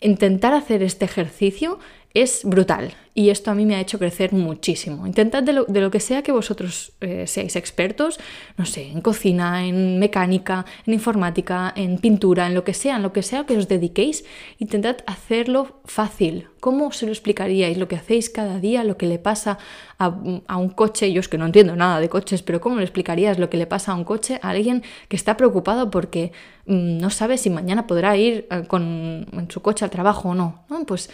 Intentar 0.01 0.53
hacer 0.53 0.83
este 0.83 1.05
ejercicio 1.05 1.79
es 2.13 2.41
brutal 2.43 2.93
y 3.13 3.29
esto 3.29 3.51
a 3.51 3.55
mí 3.55 3.65
me 3.65 3.75
ha 3.75 3.81
hecho 3.81 3.99
crecer 3.99 4.31
muchísimo. 4.31 5.05
Intentad 5.05 5.43
de 5.43 5.51
lo, 5.53 5.91
que 5.91 5.99
sea 5.99 6.21
que 6.21 6.31
vosotros 6.31 6.93
eh, 7.01 7.27
seáis 7.27 7.57
expertos, 7.57 8.19
no 8.57 8.65
sé, 8.65 8.89
en 8.89 9.01
cocina, 9.01 9.65
en 9.65 9.99
mecánica, 9.99 10.65
en 10.85 10.93
informática, 10.93 11.73
en 11.75 11.97
pintura, 11.97 12.47
en 12.47 12.53
lo 12.53 12.63
que 12.63 12.73
sea, 12.73 12.95
en 12.95 13.01
lo 13.01 13.11
que 13.11 13.21
sea 13.21 13.45
que 13.45 13.57
os 13.57 13.67
dediquéis, 13.67 14.23
intentad 14.59 14.97
hacerlo 15.07 15.81
fácil. 15.83 16.47
¿Cómo 16.61 16.91
se 16.91 17.05
lo 17.05 17.11
explicaríais 17.11 17.77
lo 17.77 17.87
que 17.87 17.95
hacéis 17.97 18.29
cada 18.29 18.59
día, 18.59 18.83
lo 18.83 18.95
que 18.95 19.07
le 19.07 19.19
pasa 19.19 19.57
a, 19.97 20.07
un 20.07 20.69
coche? 20.69 21.11
Yo 21.11 21.19
es 21.19 21.27
que 21.27 21.37
no 21.37 21.47
entiendo 21.47 21.75
nada 21.75 21.99
de 21.99 22.07
coches, 22.07 22.43
pero 22.43 22.61
¿cómo 22.61 22.77
le 22.77 22.83
explicarías 22.83 23.39
lo 23.39 23.49
que 23.49 23.57
le 23.57 23.67
pasa 23.67 23.91
a 23.91 23.95
un 23.95 24.03
coche 24.05 24.39
a 24.41 24.51
alguien 24.51 24.83
que 25.09 25.15
está 25.17 25.35
preocupado 25.35 25.89
porque 25.89 26.31
mm, 26.65 26.99
no 26.99 27.09
sabe 27.09 27.37
si 27.37 27.49
mañana 27.49 27.87
podrá 27.87 28.15
ir 28.15 28.47
eh, 28.51 28.63
con, 28.67 29.27
en 29.33 29.47
su 29.49 29.61
coche 29.61 29.83
al 29.83 29.91
trabajo 29.91 30.29
o 30.29 30.35
no? 30.35 30.63
¿no? 30.69 30.85
Pues 30.85 31.09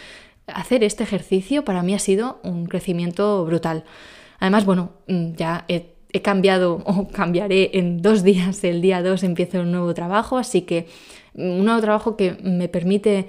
hacer 0.52 0.84
este 0.84 1.04
ejercicio 1.04 1.64
para 1.64 1.82
mí 1.82 1.94
ha 1.94 1.98
sido 1.98 2.40
un 2.42 2.66
crecimiento 2.66 3.44
brutal. 3.44 3.84
Además, 4.40 4.64
bueno, 4.64 4.92
mm, 5.06 5.34
ya 5.34 5.64
he, 5.68 5.94
cambiado 6.22 6.82
o 6.86 7.08
cambiaré 7.08 7.70
en 7.74 8.02
dos 8.02 8.22
días, 8.22 8.64
el 8.64 8.80
día 8.80 9.02
2 9.02 9.22
empiezo 9.22 9.60
un 9.60 9.72
nuevo 9.72 9.94
trabajo, 9.94 10.38
así 10.38 10.62
que 10.62 10.86
un 11.34 11.64
nuevo 11.64 11.80
trabajo 11.80 12.16
que 12.16 12.36
me 12.42 12.68
permite 12.68 13.28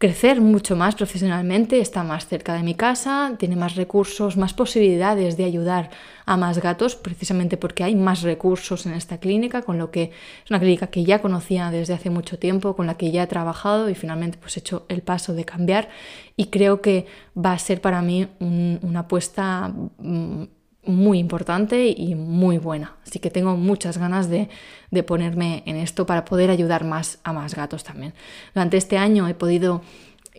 crecer 0.00 0.40
mucho 0.40 0.76
más 0.76 0.94
profesionalmente, 0.94 1.78
está 1.78 2.02
más 2.02 2.26
cerca 2.26 2.54
de 2.54 2.62
mi 2.62 2.74
casa, 2.74 3.34
tiene 3.38 3.54
más 3.54 3.76
recursos, 3.76 4.38
más 4.38 4.54
posibilidades 4.54 5.36
de 5.36 5.44
ayudar 5.44 5.90
a 6.24 6.38
más 6.38 6.58
gatos, 6.58 6.96
precisamente 6.96 7.58
porque 7.58 7.84
hay 7.84 7.94
más 7.94 8.22
recursos 8.22 8.86
en 8.86 8.94
esta 8.94 9.18
clínica, 9.18 9.60
con 9.60 9.76
lo 9.76 9.90
que 9.90 10.04
es 10.42 10.50
una 10.50 10.58
clínica 10.58 10.86
que 10.86 11.04
ya 11.04 11.20
conocía 11.20 11.70
desde 11.70 11.92
hace 11.92 12.08
mucho 12.08 12.38
tiempo, 12.38 12.74
con 12.74 12.86
la 12.86 12.96
que 12.96 13.10
ya 13.10 13.24
he 13.24 13.26
trabajado 13.26 13.90
y 13.90 13.94
finalmente 13.94 14.38
pues 14.38 14.56
he 14.56 14.60
hecho 14.60 14.86
el 14.88 15.02
paso 15.02 15.34
de 15.34 15.44
cambiar. 15.44 15.90
Y 16.34 16.46
creo 16.46 16.80
que 16.80 17.04
va 17.36 17.52
a 17.52 17.58
ser 17.58 17.82
para 17.82 18.00
mí 18.00 18.26
una 18.38 19.00
apuesta 19.00 19.70
mm, 19.98 20.44
muy 20.90 21.18
importante 21.18 21.88
y 21.88 22.14
muy 22.14 22.58
buena. 22.58 22.96
Así 23.06 23.18
que 23.18 23.30
tengo 23.30 23.56
muchas 23.56 23.98
ganas 23.98 24.28
de, 24.28 24.48
de, 24.90 25.02
ponerme 25.02 25.62
en 25.66 25.76
esto 25.76 26.06
para 26.06 26.24
poder 26.24 26.50
ayudar 26.50 26.84
más 26.84 27.18
a 27.24 27.32
más 27.32 27.54
gatos 27.54 27.84
también. 27.84 28.14
Durante 28.54 28.76
este 28.76 28.98
año 28.98 29.28
he 29.28 29.34
podido 29.34 29.82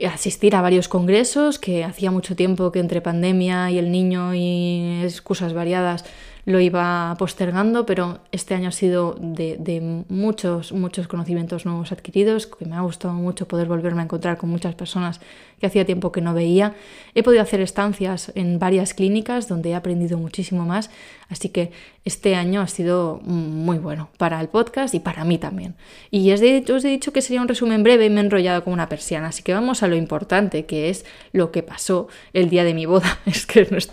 asistir 0.08 0.55
a 0.55 0.62
varios 0.62 0.88
congresos 0.88 1.60
que 1.60 1.84
hacía 1.84 2.12
mucho 2.12 2.36
tiempo 2.36 2.72
que 2.72 2.79
entre 2.79 3.01
pandemia 3.01 3.72
y 3.72 3.77
el 3.77 3.91
niño 3.91 4.34
y 4.34 5.01
excusas 5.03 5.53
variadas 5.53 6.05
lo 6.45 6.60
iba 6.60 7.15
postergando, 7.19 7.86
pero 7.86 8.19
este 8.31 8.55
año 8.55 8.69
ha 8.69 8.71
sido 8.71 9.15
de, 9.19 10.03
muchos, 10.10 10.71
muchos 10.71 11.07
conocimientos 11.07 11.65
nuevos 11.65 11.91
adquiridos, 11.91 12.48
que 12.48 12.65
me 12.65 12.75
ha 12.75 12.81
gustado 12.81 13.13
mucho 13.13 13.48
poder 13.48 13.67
volverme 13.67 14.01
a 14.01 14.05
encontrar 14.05 14.38
con 14.38 14.50
muchas 14.50 14.75
personas 14.75 15.21
que 15.60 15.67
hacía 15.67 15.86
tiempo 15.86 16.12
que 16.12 16.21
no 16.21 16.33
veía. 16.33 16.74
He 17.13 17.21
podido 17.21 17.43
hacer 17.43 17.62
estancias 17.62 18.31
en 18.36 18.57
varias 18.57 18.93
clínicas 18.93 19.48
donde 19.48 19.69
he 19.69 19.75
aprendido 19.75 20.17
muchísimo 20.17 20.65
más, 20.65 20.89
así 21.31 21.50
que 21.50 21.71
este 22.03 22.35
año 22.35 22.61
ha 22.61 22.67
sido 22.67 23.19
muy 23.23 23.77
bueno 23.77 24.09
para 24.17 24.41
el 24.41 24.50
podcast 24.50 24.93
y 24.95 25.00
para 25.00 25.23
mí 25.23 25.38
también. 25.38 25.75
Y 26.09 26.31
os 26.31 26.41
he, 26.41 26.63
os 26.71 26.83
he 26.83 26.88
dicho 26.88 27.13
que 27.13 27.21
sería 27.21 27.41
un 27.41 27.47
resumen 27.47 27.83
breve 27.83 28.05
y 28.05 28.09
me 28.09 28.21
he 28.21 28.23
enrollado 28.23 28.63
como 28.63 28.73
una 28.73 28.89
persiana, 28.89 29.27
así 29.27 29.43
que 29.43 29.53
vamos 29.53 29.83
a 29.83 29.88
lo 29.88 29.95
importante, 29.95 30.65
que 30.65 30.89
es 30.89 31.05
lo 31.31 31.51
que 31.51 31.63
pasó 31.63 32.07
el 32.33 32.50
día 32.50 32.63
de 32.63 32.73
mi 32.73 32.85
boda. 32.85 33.19
Es 33.31 33.45
que 33.45 33.65
no 33.71 33.77
es 33.77 33.88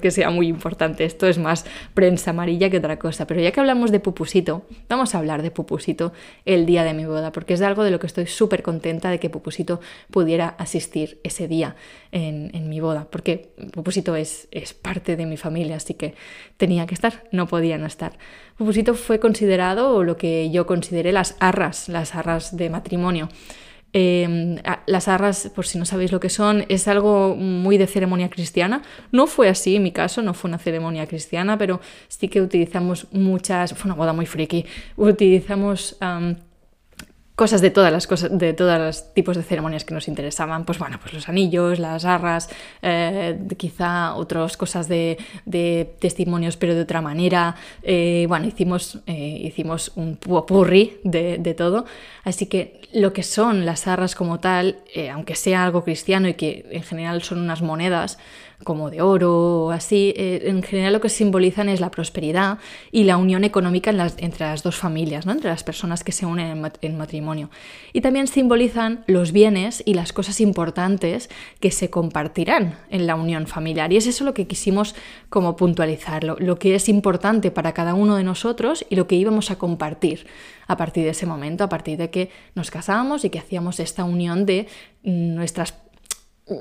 que 0.00 0.10
sea 0.10 0.30
muy 0.30 0.48
importante, 0.48 1.04
esto 1.04 1.26
es 1.28 1.38
más 1.38 1.64
prensa 1.94 2.30
amarilla 2.30 2.70
que 2.70 2.78
otra 2.78 2.98
cosa. 2.98 3.26
Pero 3.26 3.40
ya 3.40 3.52
que 3.52 3.60
hablamos 3.60 3.92
de 3.92 4.00
Pupusito, 4.00 4.62
vamos 4.88 5.14
a 5.14 5.18
hablar 5.18 5.42
de 5.42 5.50
Pupusito 5.50 6.12
el 6.44 6.66
día 6.66 6.82
de 6.82 6.92
mi 6.92 7.04
boda, 7.04 7.30
porque 7.30 7.54
es 7.54 7.62
algo 7.62 7.84
de 7.84 7.90
lo 7.90 8.00
que 8.00 8.06
estoy 8.06 8.26
súper 8.26 8.62
contenta 8.62 9.10
de 9.10 9.20
que 9.20 9.30
Pupusito 9.30 9.80
pudiera 10.10 10.48
asistir 10.58 11.20
ese 11.22 11.46
día 11.46 11.76
en, 12.12 12.68
mi 12.68 12.80
boda, 12.80 13.08
porque 13.10 13.52
Pupusito 13.72 14.16
es, 14.16 14.48
es 14.50 14.74
parte 14.74 15.16
de 15.16 15.26
mi 15.26 15.36
familia, 15.36 15.76
así 15.76 15.94
que 15.94 16.14
tenía 16.56 16.86
que 16.86 16.94
estar, 16.94 17.24
no 17.32 17.46
podía 17.46 17.78
no 17.78 17.86
estar. 17.86 18.18
Pupusito 18.56 18.94
fue 18.94 19.20
considerado 19.20 20.02
lo 20.04 20.16
que 20.16 20.50
yo 20.50 20.66
consideré 20.66 21.12
las 21.12 21.36
arras, 21.40 21.88
las 21.88 22.14
arras 22.14 22.56
de 22.56 22.70
matrimonio. 22.70 23.28
Em, 23.92 24.58
las 24.86 25.08
arras, 25.08 25.50
por 25.54 25.66
si 25.66 25.76
no 25.76 25.84
sabéis 25.84 26.12
lo 26.12 26.20
que 26.20 26.28
son, 26.30 26.64
es 26.68 26.86
algo 26.86 27.34
muy 27.34 27.76
de 27.76 27.88
ceremonia 27.88 28.30
cristiana. 28.30 28.82
No 29.10 29.26
fue 29.26 29.48
así 29.48 29.76
en 29.76 29.82
mi 29.82 29.90
caso, 29.90 30.22
no 30.22 30.32
fue 30.32 30.48
una 30.48 30.58
ceremonia 30.58 31.06
cristiana, 31.06 31.58
pero 31.58 31.80
sí 32.06 32.28
que 32.28 32.40
utilizamos 32.40 33.08
muchas, 33.10 33.74
fue 33.74 33.88
una 33.88 33.96
boda 33.96 34.12
muy 34.12 34.26
friki, 34.26 34.64
utilizamos 34.96 35.96
cosas 37.40 37.62
de 37.62 37.70
todas 37.70 37.90
las 37.90 38.06
cosas, 38.06 38.36
de 38.36 38.52
todos 38.52 38.78
los 38.78 39.14
tipos 39.14 39.34
de 39.34 39.42
ceremonias 39.42 39.86
que 39.86 39.94
nos 39.94 40.08
interesaban, 40.08 40.66
pues 40.66 40.78
bueno, 40.78 40.98
pues 41.00 41.14
los 41.14 41.26
anillos, 41.26 41.78
las 41.78 42.04
arras, 42.04 42.50
eh, 42.82 43.38
quizá 43.56 44.14
otras 44.14 44.58
cosas 44.58 44.88
de, 44.88 45.16
testimonios, 45.98 46.58
pero 46.58 46.74
de 46.74 46.82
otra 46.82 47.00
manera. 47.00 47.56
Eh, 47.82 48.26
bueno, 48.28 48.46
hicimos, 48.46 48.98
eh, 49.06 49.40
hicimos 49.42 49.92
un 49.96 50.16
purri 50.18 50.98
de, 51.02 51.38
de, 51.38 51.54
todo. 51.54 51.86
Así 52.24 52.44
que 52.44 52.82
lo 52.92 53.14
que 53.14 53.22
son 53.22 53.64
las 53.64 53.86
arras 53.86 54.14
como 54.14 54.38
tal, 54.38 54.76
aunque 55.10 55.34
sea 55.34 55.64
algo 55.64 55.82
cristiano 55.82 56.28
y 56.28 56.34
que 56.34 56.66
en 56.70 56.82
general 56.82 57.22
son 57.22 57.38
unas 57.38 57.62
monedas, 57.62 58.18
como 58.64 58.90
de 58.90 59.00
oro 59.00 59.64
o 59.64 59.70
así, 59.70 60.12
eh, 60.16 60.42
en 60.44 60.62
general 60.62 60.92
lo 60.92 61.00
que 61.00 61.08
simbolizan 61.08 61.68
es 61.68 61.80
la 61.80 61.90
prosperidad 61.90 62.58
y 62.92 63.04
la 63.04 63.16
unión 63.16 63.44
económica 63.44 63.90
entre 64.18 64.46
las 64.46 64.62
dos 64.62 64.76
familias, 64.76 65.26
¿no? 65.26 65.32
entre 65.32 65.50
las 65.50 65.64
personas 65.64 66.04
que 66.04 66.12
se 66.12 66.26
unen 66.26 66.64
en, 66.82 66.98
matrimonio. 66.98 67.50
Y 67.92 68.00
también 68.00 68.26
simbolizan 68.26 69.04
los 69.06 69.32
bienes 69.32 69.82
y 69.86 69.94
las 69.94 70.12
cosas 70.12 70.40
importantes 70.40 71.30
que 71.60 71.70
se 71.70 71.90
compartirán 71.90 72.78
en 72.90 73.06
la 73.06 73.14
unión 73.14 73.46
familiar. 73.46 73.92
Y 73.92 73.96
es 73.96 74.06
eso 74.06 74.24
lo 74.24 74.34
que 74.34 74.46
quisimos 74.46 74.94
como 75.30 75.56
puntualizarlo, 75.56 76.36
lo 76.38 76.58
que 76.58 76.74
es 76.74 76.88
importante 76.88 77.50
para 77.50 77.72
cada 77.72 77.94
uno 77.94 78.16
de 78.16 78.24
nosotros 78.24 78.84
y 78.90 78.96
lo 78.96 79.06
que 79.06 79.16
íbamos 79.16 79.50
a 79.50 79.58
compartir 79.58 80.26
a 80.66 80.76
partir 80.76 81.04
de 81.04 81.10
ese 81.10 81.26
momento, 81.26 81.64
a 81.64 81.68
partir 81.68 81.98
de 81.98 82.10
que 82.10 82.30
nos 82.54 82.70
casábamos 82.70 83.24
y 83.24 83.30
que 83.30 83.38
hacíamos 83.38 83.80
esta 83.80 84.04
unión 84.04 84.46
de 84.46 84.68
nuestras 85.02 85.74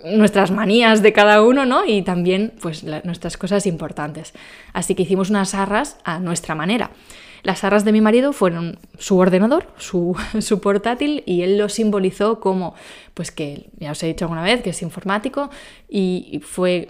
nuestras 0.05 0.51
manías 0.51 1.01
de 1.01 1.13
cada 1.13 1.41
uno, 1.41 1.65
¿no? 1.65 1.85
Y 1.85 2.01
también, 2.01 2.53
pues, 2.61 2.83
nuestras 2.83 3.37
cosas 3.37 3.65
importantes. 3.65 4.33
Así 4.73 4.95
que 4.95 5.03
hicimos 5.03 5.29
unas 5.29 5.53
arras 5.53 5.97
a 6.03 6.19
nuestra 6.19 6.55
manera. 6.55 6.91
Las 7.43 7.63
arras 7.63 7.85
de 7.85 7.91
mi 7.91 8.01
marido 8.01 8.33
fueron 8.33 8.79
su 8.97 9.17
ordenador, 9.17 9.67
su, 9.77 10.15
su, 10.41 10.59
portátil, 10.59 11.23
y 11.25 11.41
él 11.41 11.57
lo 11.57 11.69
simbolizó 11.69 12.39
como, 12.39 12.75
pues 13.13 13.31
que 13.31 13.69
ya 13.79 13.91
os 13.91 14.03
he 14.03 14.07
dicho 14.07 14.25
alguna 14.25 14.43
vez, 14.43 14.61
que 14.61 14.71
es 14.71 14.81
informático, 14.81 15.49
y 15.87 16.41
fue 16.43 16.89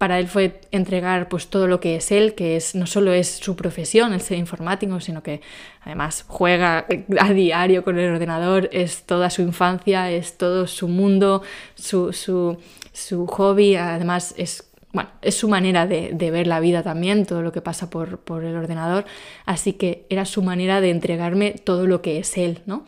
para 0.00 0.18
él 0.18 0.28
fue 0.28 0.62
entregar 0.70 1.28
pues 1.28 1.48
todo 1.48 1.66
lo 1.66 1.78
que 1.78 1.96
es 1.96 2.10
él, 2.10 2.34
que 2.34 2.56
es 2.56 2.74
no 2.74 2.86
solo 2.86 3.12
es 3.12 3.28
su 3.28 3.54
profesión, 3.54 4.14
el 4.14 4.22
ser 4.22 4.38
informático, 4.38 4.98
sino 4.98 5.22
que 5.22 5.42
además 5.82 6.24
juega 6.26 6.86
a 7.18 7.32
diario 7.34 7.84
con 7.84 7.98
el 7.98 8.10
ordenador, 8.10 8.70
es 8.72 9.02
toda 9.02 9.28
su 9.28 9.42
infancia, 9.42 10.10
es 10.10 10.38
todo 10.38 10.66
su 10.66 10.88
mundo, 10.88 11.42
su, 11.74 12.14
su, 12.14 13.26
hobby, 13.26 13.76
además 13.76 14.32
es, 14.38 14.70
bueno, 14.94 15.10
es 15.20 15.34
su 15.34 15.50
manera 15.50 15.86
de, 15.86 16.12
de, 16.14 16.30
ver 16.30 16.46
la 16.46 16.60
vida 16.60 16.82
también, 16.82 17.26
todo 17.26 17.42
lo 17.42 17.52
que 17.52 17.60
pasa 17.60 17.90
por, 17.90 18.20
por 18.20 18.42
el 18.42 18.56
ordenador, 18.56 19.04
así 19.44 19.74
que 19.74 20.06
era 20.08 20.24
su 20.24 20.42
manera 20.42 20.80
de 20.80 20.88
entregarme 20.88 21.50
todo 21.50 21.86
lo 21.86 22.00
que 22.00 22.20
es 22.20 22.38
él, 22.38 22.62
¿no? 22.64 22.86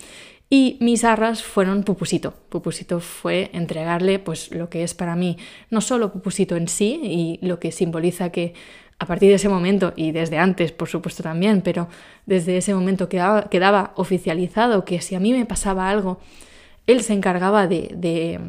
Y 0.54 0.76
mis 0.80 1.02
arras 1.02 1.42
fueron 1.42 1.82
Pupusito. 1.82 2.35
Pupusito 2.50 3.00
fue 3.00 3.49
entregarle 3.54 4.18
pues 4.18 4.50
lo 4.50 4.68
que 4.68 4.82
es 4.82 4.92
para 4.92 5.16
mí 5.16 5.38
no 5.71 5.80
solo 5.80 6.12
Pupusito 6.12 6.56
en 6.56 6.68
sí 6.68 7.00
y 7.02 7.47
lo 7.47 7.59
que 7.59 7.73
simboliza 7.73 8.28
que 8.28 8.52
a 8.99 9.06
partir 9.06 9.30
de 9.30 9.37
ese 9.37 9.49
momento 9.49 9.94
y 9.97 10.12
desde 10.12 10.37
antes 10.37 10.71
por 10.71 10.90
supuesto 10.90 11.23
también, 11.23 11.62
pero 11.62 11.88
desde 12.26 12.59
ese 12.59 12.75
momento 12.75 13.09
quedaba, 13.09 13.49
quedaba 13.49 13.94
oficializado 13.97 14.85
que 14.85 15.00
si 15.00 15.14
a 15.14 15.21
mí 15.21 15.32
me 15.32 15.47
pasaba 15.47 15.88
algo, 15.88 16.21
él 16.87 17.02
se 17.02 17.14
encargaba 17.14 17.66
de, 17.66 17.88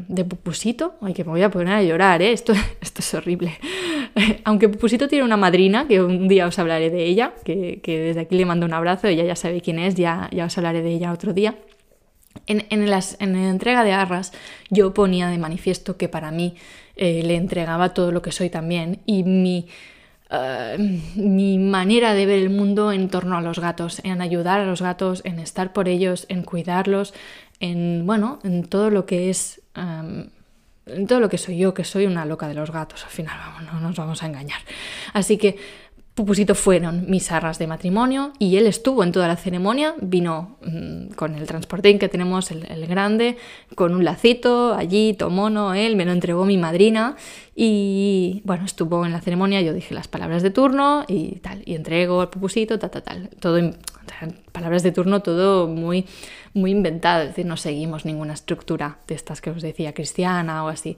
de, 0.06 0.24
Pupusito. 0.26 0.96
Ay, 1.00 1.14
que 1.14 1.24
me 1.24 1.30
voy 1.30 1.42
a 1.42 1.50
poner 1.50 1.72
a 1.72 1.82
llorar, 1.82 2.20
¿eh? 2.20 2.32
Esto, 2.32 2.52
esto 2.82 3.00
es 3.00 3.14
horrible. 3.14 3.54
Aunque 4.44 4.68
Pupusito 4.68 5.08
tiene 5.08 5.24
una 5.24 5.38
madrina, 5.38 5.88
que 5.88 6.02
un 6.02 6.28
día 6.28 6.46
os 6.48 6.58
hablaré 6.58 6.90
de 6.90 7.06
ella, 7.06 7.32
que, 7.46 7.80
que 7.82 7.98
desde 7.98 8.20
aquí 8.20 8.36
le 8.36 8.44
mando 8.44 8.66
un 8.66 8.74
abrazo, 8.74 9.08
ella 9.08 9.24
ya 9.24 9.36
sabe 9.36 9.62
quién 9.62 9.78
es, 9.78 9.94
ya, 9.94 10.28
ya 10.32 10.44
os 10.44 10.58
hablaré 10.58 10.82
de 10.82 10.92
ella 10.92 11.10
otro 11.10 11.32
día. 11.32 11.54
En, 12.46 12.90
las, 12.90 13.16
en, 13.20 13.32
la 13.32 13.48
entrega 13.48 13.84
de 13.84 13.92
arras 13.92 14.32
yo 14.68 14.92
ponía 14.92 15.28
de 15.28 15.38
manifiesto 15.38 15.96
que 15.96 16.08
para 16.08 16.30
mí 16.30 16.56
eh, 16.96 17.22
le 17.22 17.36
entregaba 17.36 17.94
todo 17.94 18.12
lo 18.12 18.20
que 18.22 18.32
soy 18.32 18.50
también 18.50 19.00
y 19.06 19.22
mi, 19.22 19.66
eh, 20.30 21.00
mi 21.16 21.58
manera 21.58 22.12
de 22.12 22.26
ver 22.26 22.40
el 22.40 22.50
mundo 22.50 22.92
en 22.92 23.08
torno 23.08 23.38
a 23.38 23.40
los 23.40 23.58
gatos, 23.60 24.00
en 24.04 24.20
ayudar 24.20 24.60
a 24.60 24.66
los 24.66 24.82
gatos, 24.82 25.22
en 25.24 25.38
estar 25.38 25.72
por 25.72 25.88
ellos, 25.88 26.26
en 26.28 26.42
cuidarlos, 26.42 27.14
en 27.60 28.04
bueno, 28.04 28.40
en 28.44 28.64
todo 28.64 28.90
lo 28.90 29.06
que 29.06 29.30
es 29.30 29.62
em, 29.74 30.28
en 30.86 31.06
todo 31.06 31.20
lo 31.20 31.28
que 31.28 31.38
soy 31.38 31.56
yo, 31.56 31.72
que 31.72 31.84
soy 31.84 32.06
una 32.06 32.26
loca 32.26 32.46
de 32.48 32.54
los 32.54 32.70
gatos, 32.70 33.04
al 33.04 33.10
final 33.10 33.36
no 33.72 33.80
nos 33.80 33.96
vamos 33.96 34.22
a 34.22 34.26
engañar. 34.26 34.60
Así 35.12 35.38
que 35.38 35.56
Pupusito 36.14 36.54
fueron 36.54 37.10
mis 37.10 37.32
arras 37.32 37.58
de 37.58 37.66
matrimonio 37.66 38.32
y 38.38 38.56
él 38.56 38.68
estuvo 38.68 39.02
en 39.02 39.10
toda 39.10 39.26
la 39.26 39.34
ceremonia, 39.34 39.96
vino 40.00 40.58
mm, 40.62 41.14
con 41.14 41.34
el 41.34 41.44
transportín 41.48 41.98
que 41.98 42.08
tenemos, 42.08 42.52
el, 42.52 42.86
grande, 42.86 43.36
con 43.74 43.92
un 43.92 44.04
lacito 44.04 44.74
allí, 44.74 45.14
tomono, 45.14 45.74
él 45.74 45.96
me 45.96 46.04
lo 46.04 46.12
entregó 46.12 46.44
mi 46.44 46.56
madrina 46.56 47.16
y 47.56 48.42
bueno, 48.44 48.64
estuvo 48.64 49.04
en 49.04 49.10
la 49.10 49.20
ceremonia, 49.20 49.60
yo 49.60 49.72
dije 49.72 49.92
las 49.92 50.06
palabras 50.06 50.44
de 50.44 50.50
turno 50.50 51.04
y 51.08 51.40
tal, 51.40 51.62
y 51.66 51.74
entrego 51.74 52.22
el 52.22 52.28
pupusito, 52.28 52.78
tal, 52.78 52.92
tal, 52.92 53.02
tal, 53.02 53.30
todo, 53.40 53.58
palabras 54.52 54.84
de 54.84 54.92
turno, 54.92 55.20
todo 55.20 55.66
muy, 55.66 56.06
muy 56.52 56.70
inventado, 56.70 57.22
es 57.22 57.30
decir, 57.30 57.46
no 57.46 57.56
seguimos 57.56 58.04
ninguna 58.04 58.34
estructura 58.34 58.98
de 59.08 59.16
estas 59.16 59.40
que 59.40 59.50
os 59.50 59.62
decía 59.62 59.92
cristiana 59.92 60.64
o 60.64 60.68
así. 60.68 60.96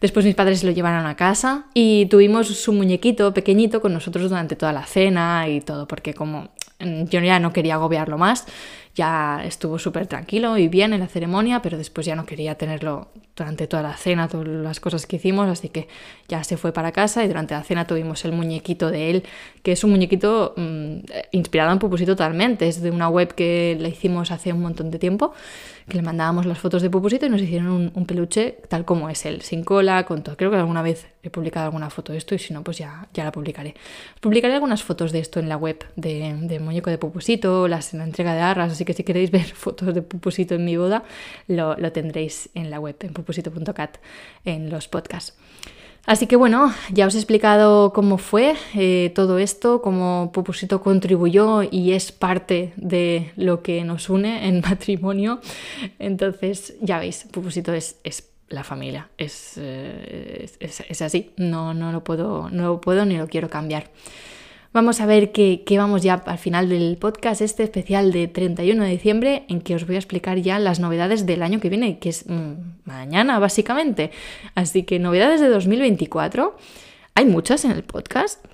Después 0.00 0.24
mis 0.24 0.36
padres 0.36 0.62
lo 0.62 0.70
llevaron 0.70 1.06
a 1.06 1.16
casa 1.16 1.66
y 1.74 2.06
tuvimos 2.06 2.46
su 2.46 2.72
muñequito 2.72 3.34
pequeñito 3.34 3.80
con 3.80 3.92
nosotros 3.92 4.30
durante 4.30 4.54
toda 4.54 4.72
la 4.72 4.86
cena 4.86 5.48
y 5.48 5.60
todo, 5.60 5.88
porque 5.88 6.14
como 6.14 6.50
mm, 6.78 7.04
yo 7.04 7.20
ya 7.20 7.40
no 7.40 7.52
quería 7.52 7.74
agobiarlo 7.74 8.16
más, 8.16 8.46
ya 8.94 9.42
estuvo 9.44 9.78
súper 9.78 10.06
tranquilo 10.06 10.56
y 10.56 10.68
bien 10.68 10.92
en 10.92 11.00
la 11.00 11.08
ceremonia, 11.08 11.62
pero 11.62 11.78
después 11.78 12.06
ya 12.06 12.16
no 12.16 12.26
quería 12.26 12.56
tenerlo 12.56 13.08
durante 13.36 13.66
toda 13.66 13.82
la 13.82 13.96
cena, 13.96 14.28
todas 14.28 14.48
las 14.48 14.80
cosas 14.80 15.06
que 15.06 15.16
hicimos, 15.16 15.48
así 15.48 15.68
que 15.68 15.88
ya 16.28 16.42
se 16.42 16.56
fue 16.56 16.72
para 16.72 16.90
casa 16.92 17.24
y 17.24 17.28
durante 17.28 17.54
la 17.54 17.62
cena 17.62 17.86
tuvimos 17.86 18.24
el 18.24 18.32
muñequito 18.32 18.90
de 18.90 19.10
él, 19.10 19.22
que 19.62 19.72
es 19.72 19.84
un 19.84 19.90
muñequito 19.90 20.54
mm, 20.56 20.98
inspirado 21.32 21.72
en 21.72 21.78
Pupusito 21.78 22.12
totalmente. 22.12 22.66
Es 22.66 22.82
de 22.82 22.90
una 22.90 23.08
web 23.08 23.34
que 23.34 23.76
la 23.80 23.88
hicimos 23.88 24.32
hace 24.32 24.52
un 24.52 24.62
montón 24.62 24.90
de 24.90 24.98
tiempo, 24.98 25.32
que 25.88 25.96
le 25.96 26.02
mandábamos 26.02 26.46
las 26.46 26.58
fotos 26.58 26.82
de 26.82 26.90
Pupusito 26.90 27.26
y 27.26 27.30
nos 27.30 27.40
hicieron 27.40 27.92
un, 27.94 28.06
peluche 28.06 28.58
tal 28.68 28.84
como 28.84 29.08
es 29.08 29.24
él, 29.26 29.42
sin 29.42 29.64
cola, 29.64 30.04
con 30.04 30.22
todo. 30.22 30.36
Creo 30.36 30.50
que 30.50 30.56
alguna 30.56 30.82
vez 30.82 31.06
he 31.22 31.30
publicado 31.30 31.66
alguna 31.66 31.90
foto 31.90 32.12
de 32.12 32.18
esto 32.18 32.34
y 32.34 32.38
si 32.38 32.52
no, 32.52 32.62
pues 32.62 32.78
ya, 32.78 33.08
ya 33.14 33.24
la 33.24 33.32
publicaré. 33.32 33.74
publicaré 34.20 34.54
algunas 34.54 34.82
fotos 34.82 35.12
de 35.12 35.20
esto 35.20 35.40
en 35.40 35.48
la 35.48 35.56
web 35.56 35.84
de, 35.96 36.34
de 36.42 36.60
muñeco 36.60 36.90
de 36.90 36.98
Pupusito, 36.98 37.68
las, 37.68 37.94
la 37.94 38.04
entrega 38.04 38.34
de 38.34 38.40
arras, 38.40 38.72
así 38.72 38.84
que 38.84 38.92
si 38.92 39.04
queréis 39.04 39.30
ver 39.32 39.46
fotos 39.46 39.94
de 39.94 40.02
Pupusito 40.02 40.54
en 40.54 40.64
mi 40.64 40.76
boda, 40.76 41.04
lo, 41.46 41.76
lo 41.76 41.92
tendréis 41.92 42.50
en 42.54 42.70
la 42.70 42.80
web, 42.80 42.96
en 43.00 43.12
pupusito.cat, 43.12 43.98
en 44.44 44.70
los 44.70 44.88
podcasts. 44.88 45.34
Así 46.06 46.26
que 46.26 46.36
bueno, 46.36 46.72
ya 46.90 47.06
os 47.06 47.14
he 47.14 47.18
explicado 47.18 47.92
cómo 47.92 48.16
fue 48.16 48.54
eh, 48.74 49.12
todo 49.14 49.38
esto, 49.38 49.82
cómo 49.82 50.30
Pupusito 50.32 50.80
contribuyó 50.80 51.62
y 51.62 51.92
es 51.92 52.12
parte 52.12 52.72
de 52.76 53.32
lo 53.36 53.62
que 53.62 53.84
nos 53.84 54.08
une 54.08 54.48
en 54.48 54.60
matrimonio. 54.68 55.40
Entonces, 55.98 56.76
ya 56.80 56.98
veis, 56.98 57.26
Pupusito 57.30 57.74
es, 57.74 57.96
es 58.04 58.30
la 58.48 58.64
familia, 58.64 59.08
es, 59.18 59.54
eh, 59.56 60.48
es, 60.60 60.80
es, 60.88 61.02
así, 61.02 61.32
no, 61.36 61.74
no, 61.74 61.92
lo 61.92 62.02
puedo, 62.02 62.48
no 62.50 62.64
lo 62.64 62.80
puedo 62.80 63.04
ni 63.04 63.18
lo 63.18 63.28
quiero 63.28 63.50
cambiar. 63.50 63.90
Vamos 64.72 65.00
a 65.00 65.06
ver 65.06 65.32
qué, 65.32 65.64
vamos 65.78 66.02
ya 66.02 66.14
al 66.14 66.38
final 66.38 66.68
del 66.68 66.98
podcast, 66.98 67.40
este 67.40 67.62
especial 67.62 68.12
de 68.12 68.28
31 68.28 68.84
de 68.84 68.90
diciembre, 68.90 69.44
en 69.48 69.62
que 69.62 69.74
os 69.74 69.86
voy 69.86 69.96
a 69.96 69.98
explicar 69.98 70.38
ya 70.38 70.58
las 70.58 70.78
novedades 70.78 71.24
del 71.24 71.42
año 71.42 71.58
que 71.58 71.70
viene, 71.70 71.98
que 71.98 72.10
es 72.10 72.28
mm, 72.28 72.52
mañana 72.84 73.38
básicamente. 73.38 74.10
Así 74.54 74.82
que 74.82 74.98
novedades 74.98 75.40
de 75.40 75.48
2024, 75.48 76.54
hay 77.14 77.24
muchas 77.24 77.64
en 77.64 77.70
el 77.70 77.82
podcast. 77.82 78.44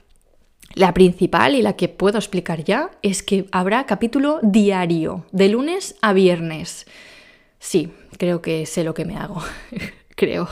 La 0.75 0.95
principal 0.95 1.57
y 1.57 1.63
la 1.63 1.75
que 1.75 1.89
puedo 1.89 2.19
explicar 2.19 2.63
ya 2.63 2.91
es 3.03 3.25
que 3.25 3.47
habrá 3.51 3.85
capítulo 3.85 4.39
diario, 4.43 5.27
de 5.33 5.49
lunes 5.49 5.97
a 6.01 6.13
viernes. 6.13 6.87
Sí, 7.59 7.93
creo 8.19 8.41
que 8.41 8.67
sé 8.67 8.85
lo 8.85 8.95
que 8.95 9.05
me 9.05 9.17
hago. 9.17 9.43
creo. 10.15 10.49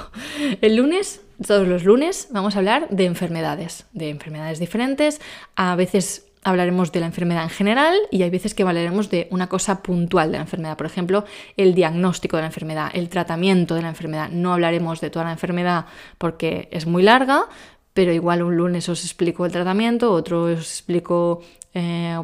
El 0.61 0.77
lunes 0.77 1.21
todos 1.43 1.69
los 1.69 1.85
lunes 1.85 2.29
vamos 2.31 2.55
a 2.55 2.59
hablar 2.59 2.89
de 2.91 3.05
enfermedades, 3.05 3.87
de 3.93 4.11
enfermedades 4.11 4.59
diferentes. 4.59 5.21
A 5.57 5.77
veces 5.77 6.27
hablaremos 6.45 6.91
de 6.91 7.01
la 7.01 7.07
enfermedad 7.07 7.45
en 7.45 7.51
general 7.51 7.95
y 8.11 8.23
hay 8.23 8.31
veces 8.31 8.55
que 8.55 8.63
hablaremos 8.63 9.11
de 9.11 9.29
una 9.31 9.49
cosa 9.49 9.83
puntual 9.83 10.33
de 10.33 10.39
la 10.39 10.43
enfermedad. 10.43 10.77
Por 10.77 10.87
ejemplo, 10.87 11.25
el 11.57 11.75
diagnóstico 11.75 12.37
de 12.37 12.43
la 12.43 12.49
enfermedad, 12.49 12.91
el 12.95 13.09
tratamiento 13.09 13.75
de 13.75 13.83
la 13.83 13.89
enfermedad. 13.89 14.29
No 14.31 14.53
hablaremos 14.53 15.01
de 15.01 15.11
toda 15.11 15.27
la 15.27 15.33
enfermedad 15.33 15.87
porque 16.19 16.69
es 16.73 16.87
muy 16.87 17.03
larga, 17.03 17.47
pero 17.95 18.13
igual 18.13 18.43
un 18.43 18.57
lunes 18.57 18.89
os 18.89 19.05
explico 19.05 19.45
el 19.45 19.53
tratamiento, 19.53 20.13
otro 20.13 20.45
os 20.45 20.61
explico 20.61 21.43
eh, 21.75 22.19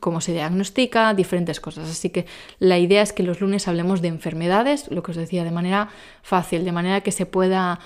cómo 0.00 0.20
se 0.20 0.32
diagnostica, 0.32 1.14
diferentes 1.14 1.60
cosas. 1.60 1.88
Así 1.88 2.10
que 2.10 2.26
la 2.58 2.78
idea 2.78 3.02
es 3.02 3.12
que 3.12 3.22
los 3.22 3.40
lunes 3.40 3.66
hablemos 3.68 4.02
de 4.02 4.08
enfermedades, 4.08 4.90
lo 4.90 5.02
que 5.02 5.12
os 5.12 5.16
decía, 5.16 5.44
de 5.44 5.50
manera 5.50 5.88
fácil, 6.22 6.64
de 6.64 6.72
manera 6.72 7.00
que 7.00 7.12
se 7.12 7.26
pueda, 7.26 7.80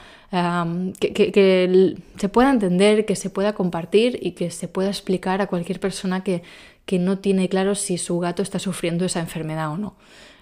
que, 1.01 1.97
se 2.17 2.29
pueda 2.29 2.51
entender, 2.51 3.05
que 3.05 3.17
se 3.17 3.31
pueda 3.31 3.53
compartir 3.53 4.19
y 4.21 4.33
que 4.33 4.51
se 4.51 4.69
pueda 4.69 4.89
explicar 4.89 5.41
a 5.41 5.47
cualquier 5.47 5.79
persona 5.81 6.25
que, 6.25 6.43
que 6.85 6.99
no 6.99 7.19
tiene 7.19 7.49
claro 7.49 7.75
si 7.75 7.99
su 7.99 8.19
gato 8.19 8.43
está 8.43 8.59
sufriendo 8.59 9.05
esa 9.05 9.21
enfermedad 9.21 9.71
o 9.71 9.77
no. 9.77 9.97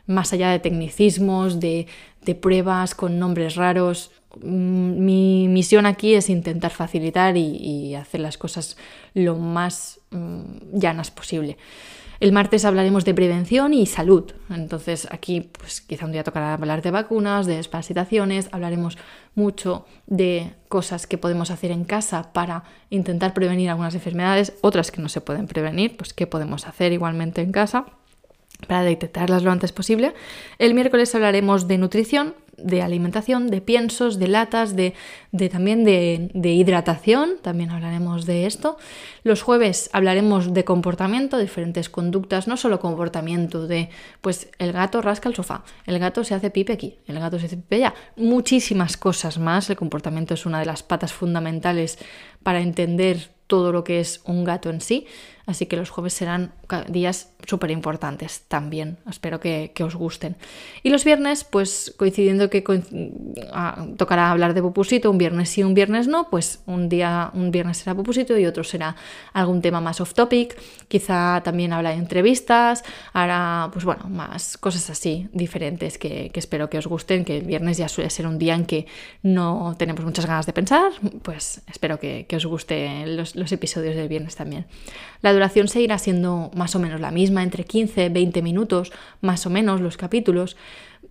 Más 0.07 0.33
allá 0.33 0.51
de 0.51 0.59
tecnicismos, 0.59 1.61
de, 1.61 1.87
de 2.23 2.35
pruebas 2.35 2.95
con 2.95 3.19
nombres 3.19 3.57
raros, 3.57 4.13
Mm, 4.43 5.05
mi 5.05 5.49
misión 5.49 5.87
aquí 5.87 6.15
es 6.15 6.29
intentar 6.29 6.71
facilitar 6.71 7.37
y, 7.37 7.95
hacer 7.95 8.21
las 8.21 8.37
cosas 8.37 8.77
lo 9.15 9.37
más 9.37 10.01
mm, 10.11 10.79
llanas 10.79 11.11
posible. 11.11 11.57
El 12.19 12.33
martes 12.33 12.65
hablaremos 12.65 13.05
de 13.05 13.15
prevención 13.15 13.75
y 13.75 13.87
salud. 13.87 14.33
Entonces 14.51 15.07
aquí 15.11 15.51
pues 15.59 15.81
quizá 15.83 16.07
un 16.07 16.13
día 16.13 16.25
tocará 16.25 16.55
hablar 16.55 16.83
de 16.83 16.91
vacunas, 16.91 17.47
de 17.47 17.57
desparasitaciones, 17.57 18.49
hablaremos 18.53 18.97
mucho 19.35 19.87
de 20.07 20.55
cosas 20.69 21.07
que 21.07 21.19
podemos 21.19 21.51
hacer 21.51 21.71
en 21.71 21.85
casa 21.85 22.33
para 22.33 22.65
intentar 22.89 23.35
prevenir 23.35 23.69
algunas 23.69 23.95
enfermedades, 23.95 24.55
otras 24.63 24.91
que 24.91 25.03
no 25.03 25.09
se 25.11 25.21
pueden 25.21 25.47
prevenir, 25.47 25.97
pues 25.97 26.15
qué 26.15 26.27
podemos 26.27 26.67
hacer 26.67 26.93
igualmente 26.93 27.43
en 27.43 27.53
casa 27.53 27.87
para 28.67 28.83
detectarlas 28.83 29.43
lo 29.43 29.51
antes 29.51 29.73
posible. 29.73 30.15
El 30.59 30.75
miércoles 30.75 31.15
hablaremos 31.15 31.69
de 31.69 31.79
nutrición, 31.79 32.35
de 32.57 32.83
alimentación, 32.83 33.49
de 33.49 33.61
piensos, 33.61 34.19
de 34.19 34.29
latas, 34.29 34.77
de, 34.77 34.95
también 35.51 35.85
de, 35.85 36.53
hidratación, 36.53 37.35
también 37.43 37.71
hablaremos 37.71 38.27
de 38.27 38.47
esto. 38.47 38.79
Los 39.25 39.43
jueves 39.43 39.91
hablaremos 39.93 40.55
de 40.55 40.65
comportamiento, 40.65 41.39
diferentes 41.39 41.91
conductas, 41.91 42.49
no 42.49 42.57
solo 42.57 42.81
comportamiento 42.81 43.67
de, 43.67 43.91
pues 44.21 44.49
el 44.59 44.73
gato 44.73 45.03
rasca 45.03 45.29
el 45.29 45.35
sofá, 45.35 45.65
el 45.87 45.99
gato 45.99 46.25
se 46.25 46.35
hace 46.35 46.51
pipe 46.51 46.73
aquí, 46.73 46.99
el 47.07 47.19
gato 47.19 47.39
se 47.39 47.47
hace 47.47 47.57
pipe 47.57 47.77
allá, 47.77 47.95
muchísimas 48.17 48.97
cosas 48.97 49.39
más. 49.39 49.69
El 49.69 49.77
comportamiento 49.77 50.35
es 50.35 50.47
una 50.47 50.59
de 50.59 50.67
las 50.67 50.83
patas 50.83 51.13
fundamentales 51.13 51.99
para 52.43 52.61
entender 52.61 53.31
todo 53.47 53.71
lo 53.71 53.85
que 53.85 54.01
es 54.01 54.23
un 54.25 54.45
gato 54.45 54.71
en 54.71 54.81
sí. 54.81 55.07
Así 55.47 55.67
que 55.67 55.77
los 55.77 55.91
jueves 55.91 56.13
serán 56.13 56.53
días 56.89 57.31
súper 57.47 57.71
importantes 57.71 58.43
también. 58.49 58.99
Espero 59.09 59.39
que, 59.39 59.71
os 59.81 59.95
gusten. 59.95 60.35
Y 60.83 60.91
los 60.91 61.05
viernes, 61.05 61.45
pues 61.45 61.95
coincidiendo 61.97 62.51
que 62.51 62.65
tocará 63.97 64.33
hablar 64.33 64.55
de 64.55 64.63
Pupusito, 64.63 65.09
un 65.09 65.19
viernes 65.19 65.51
sí, 65.51 65.63
un 65.63 65.75
viernes 65.75 66.09
no, 66.09 66.29
pues 66.29 66.61
un 66.67 66.89
día, 66.89 67.31
un 67.35 67.53
viernes 67.53 67.79
será 67.79 67.95
Pupusito 67.95 68.37
y 68.37 68.47
otro 68.47 68.65
será 68.65 68.97
algún 69.33 69.63
tema 69.63 69.81
más 69.81 70.01
off 70.01 70.15
topic. 70.15 70.59
Quizá 70.89 71.41
también 71.45 71.73
habla 71.73 71.91
de 71.91 71.97
entrevistas, 71.97 72.83
hará, 73.13 73.71
pues 73.73 73.85
bueno, 73.85 74.09
más 74.09 74.59
cosas 74.59 74.91
así 74.91 75.29
diferentes 75.33 75.99
que, 75.99 76.33
espero 76.35 76.69
que 76.69 76.79
os 76.79 76.89
gusten, 76.89 77.25
que 77.25 77.39
el 77.39 77.45
viernes 77.45 77.77
ya 77.77 77.89
suele 77.89 78.11
ser 78.11 78.27
un 78.27 78.39
día 78.39 78.55
en 78.55 78.67
que 78.67 78.87
no 79.23 79.77
tenemos 79.79 80.05
muchas 80.05 80.27
ganas 80.27 80.47
de 80.47 80.53
pensar, 80.53 80.91
pues 81.23 81.63
espero 81.71 82.01
que, 82.01 82.27
os 82.37 82.45
gusten 82.45 83.17
los, 83.17 83.35
los 83.35 83.51
episodios 83.53 83.95
del 83.95 84.09
viernes 84.09 84.37
también. 84.37 84.67
La 85.23 85.33
duración 85.37 85.69
seguirá 85.69 85.99
siendo 85.99 86.51
más 86.55 86.75
o 86.75 86.79
menos 86.79 87.01
la 87.01 87.11
misma, 87.11 87.43
entre 87.43 87.65
15 87.65 88.09
20 88.09 88.43
minutos, 88.43 88.93
más 89.21 89.47
o 89.47 89.51
menos 89.51 89.81
los 89.81 89.97
capítulos. 89.97 90.57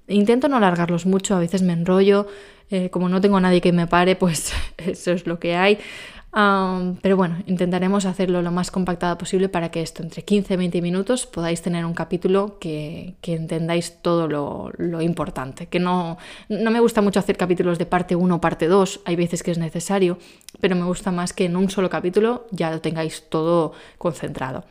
Intento 0.07 0.49
no 0.49 0.57
alargarlos 0.57 1.05
mucho, 1.05 1.35
a 1.35 1.39
veces 1.39 1.61
me 1.61 1.73
enrollo, 1.73 2.27
eh, 2.69 2.89
como 2.89 3.09
no 3.09 3.21
tengo 3.21 3.39
nadie 3.39 3.61
que 3.61 3.71
me 3.71 3.88
pare, 3.88 4.15
pues 4.15 4.53
eso 4.77 5.11
es 5.11 5.25
lo 5.25 5.39
que 5.39 5.55
hay 5.55 5.79
pero 7.02 7.15
bueno, 7.15 7.38
intentaremos 7.48 8.06
hacerlo 8.06 8.41
lo 8.41 8.52
más 8.52 8.69
compactado 8.69 9.17
posible 9.17 9.48
para 9.48 9.71
que 9.71 9.82
esto, 9.82 10.04
entre 10.04 10.24
15 10.24 10.54
y 10.54 10.58
20 10.58 10.82
minutos, 10.82 11.26
podáis 11.26 11.62
tener 11.62 11.86
un 11.86 11.93
capítulo 11.93 12.60
que, 12.60 13.15
entendáis 13.24 14.02
todo 14.02 14.28
lo, 14.28 15.02
importante. 15.02 15.67
Que 15.67 15.80
no, 15.80 16.17
no 16.50 16.71
me 16.71 16.82
gusta 16.82 17.02
mucho 17.02 17.21
hacer 17.21 17.38
capítulos 17.38 17.78
de 17.78 17.86
parte 17.86 18.17
1 18.17 18.36
o 18.36 18.41
parte 18.41 18.67
2, 18.67 19.02
hay 19.06 19.15
veces 19.15 19.43
que 19.43 19.52
es 19.52 19.58
necesario, 19.58 20.17
pero 20.60 20.76
me 20.76 20.84
gusta 20.84 21.10
más 21.12 21.32
que 21.32 21.45
en 21.45 21.56
un 21.56 21.69
solo 21.69 21.89
capítulo 21.89 22.48
ya 22.52 22.69
lo 22.69 22.82
tengáis 22.82 23.30
todo 23.30 23.71
concentrado. 23.98 24.65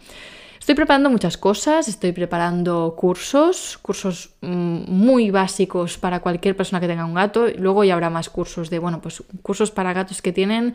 Estoy 0.65 0.77
preparando 0.77 1.11
muchas 1.11 1.37
cosas, 1.37 1.89
estoy 1.89 2.13
preparando 2.13 2.95
cursos, 2.97 3.79
cursos 3.83 4.31
mm, 4.41 4.91
muy 4.91 5.31
básicos 5.31 5.99
para 5.99 6.21
cualquier 6.21 6.57
persona 6.57 6.81
que 6.81 6.89
tenga 6.89 7.05
un 7.05 7.13
gato. 7.13 7.49
Luego 7.59 7.85
ya 7.85 7.93
habrá 7.93 8.09
más 8.09 8.31
cursos 8.31 8.71
de, 8.71 8.79
bueno, 8.79 9.03
pues 9.03 9.23
cursos 9.43 9.71
para 9.71 9.93
gatos 9.93 10.23
que 10.23 10.33
tienen 10.33 10.75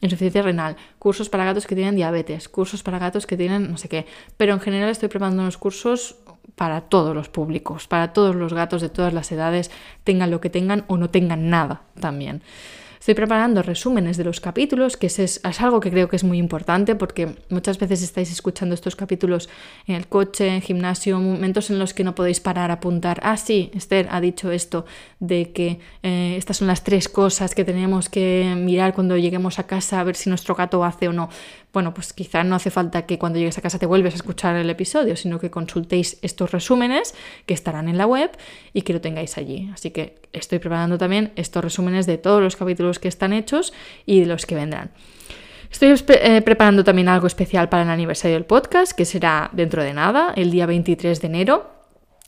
insuficiencia 0.00 0.42
renal, 0.42 0.74
cursos 0.98 1.28
para 1.28 1.44
gatos 1.44 1.64
que 1.64 1.76
tienen 1.76 1.94
diabetes, 1.94 2.48
cursos 2.48 2.82
para 2.82 2.98
gatos 2.98 3.24
que 3.24 3.36
tienen 3.36 3.70
no 3.70 3.76
sé 3.76 3.88
qué. 3.88 4.04
Pero 4.36 4.54
en 4.54 4.58
general 4.58 4.90
estoy 4.90 5.10
preparando 5.10 5.42
unos 5.42 5.58
cursos 5.58 6.16
para 6.56 6.80
todos 6.80 7.14
los 7.14 7.28
públicos, 7.28 7.86
para 7.86 8.12
todos 8.12 8.34
los 8.34 8.52
gatos 8.52 8.82
de 8.82 8.88
todas 8.88 9.14
las 9.14 9.30
edades, 9.30 9.70
tengan 10.02 10.32
lo 10.32 10.40
que 10.40 10.50
tengan 10.50 10.84
o 10.88 10.96
no 10.96 11.08
tengan 11.08 11.50
nada 11.50 11.82
también. 12.00 12.42
Estoy 13.06 13.14
preparando 13.14 13.62
resúmenes 13.62 14.16
de 14.16 14.24
los 14.24 14.40
capítulos, 14.40 14.96
que 14.96 15.06
es, 15.06 15.40
algo 15.60 15.78
que 15.78 15.92
creo 15.92 16.08
que 16.08 16.16
es 16.16 16.24
muy 16.24 16.38
importante 16.38 16.96
porque 16.96 17.36
muchas 17.50 17.78
veces 17.78 18.02
estáis 18.02 18.32
escuchando 18.32 18.74
estos 18.74 18.96
capítulos 18.96 19.48
en 19.86 19.94
el 19.94 20.08
coche, 20.08 20.48
en 20.48 20.60
gimnasio, 20.60 21.20
momentos 21.20 21.70
en 21.70 21.78
los 21.78 21.94
que 21.94 22.02
no 22.02 22.16
podéis 22.16 22.40
parar 22.40 22.72
a 22.72 22.74
apuntar, 22.74 23.20
ah, 23.22 23.36
sí, 23.36 23.70
Esther 23.74 24.08
ha 24.10 24.20
dicho 24.20 24.50
esto, 24.50 24.86
de 25.20 25.52
que 25.52 25.78
eh, 26.02 26.34
estas 26.36 26.56
son 26.56 26.66
las 26.66 26.82
tres 26.82 27.08
cosas 27.08 27.54
que 27.54 27.64
tenemos 27.64 28.08
que 28.08 28.56
mirar 28.56 28.92
cuando 28.92 29.16
lleguemos 29.16 29.60
a 29.60 29.68
casa 29.68 30.00
a 30.00 30.02
ver 30.02 30.16
si 30.16 30.28
nuestro 30.28 30.56
gato 30.56 30.82
hace 30.82 31.06
o 31.06 31.12
no 31.12 31.28
bueno, 31.76 31.92
pues 31.92 32.14
quizá 32.14 32.42
no 32.42 32.56
hace 32.56 32.70
falta 32.70 33.04
que 33.04 33.18
cuando 33.18 33.38
llegues 33.38 33.58
a 33.58 33.60
casa 33.60 33.78
te 33.78 33.84
vuelves 33.84 34.14
a 34.14 34.16
escuchar 34.16 34.56
el 34.56 34.70
episodio, 34.70 35.14
sino 35.14 35.38
que 35.38 35.50
consultéis 35.50 36.16
estos 36.22 36.50
resúmenes 36.50 37.14
que 37.44 37.52
estarán 37.52 37.90
en 37.90 37.98
la 37.98 38.06
web 38.06 38.30
y 38.72 38.80
que 38.80 38.94
lo 38.94 39.02
tengáis 39.02 39.36
allí. 39.36 39.68
Así 39.74 39.90
que 39.90 40.18
estoy 40.32 40.58
preparando 40.58 40.96
también 40.96 41.32
estos 41.36 41.62
resúmenes 41.62 42.06
de 42.06 42.16
todos 42.16 42.42
los 42.42 42.56
capítulos 42.56 42.95
que 42.98 43.08
están 43.08 43.32
hechos 43.32 43.72
y 44.04 44.20
de 44.20 44.26
los 44.26 44.46
que 44.46 44.54
vendrán. 44.54 44.90
Estoy 45.70 45.94
eh, 46.08 46.42
preparando 46.42 46.84
también 46.84 47.08
algo 47.08 47.26
especial 47.26 47.68
para 47.68 47.82
el 47.82 47.90
aniversario 47.90 48.36
del 48.36 48.44
podcast, 48.44 48.92
que 48.92 49.04
será 49.04 49.50
dentro 49.52 49.82
de 49.82 49.92
nada, 49.92 50.32
el 50.36 50.50
día 50.50 50.66
23 50.66 51.20
de 51.20 51.26
enero, 51.26 51.70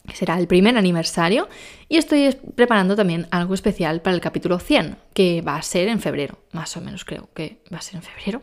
que 0.07 0.17
será 0.17 0.39
el 0.39 0.47
primer 0.47 0.77
aniversario, 0.77 1.49
y 1.89 1.97
estoy 1.97 2.37
preparando 2.55 2.97
también 2.97 3.27
algo 3.31 3.55
especial 3.55 4.03
para 4.03 4.15
el 4.15 4.21
capítulo 4.21 4.59
100, 4.59 4.97
que 5.15 5.43
va 5.43 5.57
a 5.57 5.63
ser 5.63 5.89
en 5.89 6.01
febrero, 6.01 6.39
más 6.53 6.77
o 6.77 6.81
menos 6.81 7.05
creo 7.05 7.29
que 7.35 7.63
va 7.73 7.79
a 7.79 7.83
ser 7.83 7.97
en 7.97 8.03
febrero, 8.03 8.43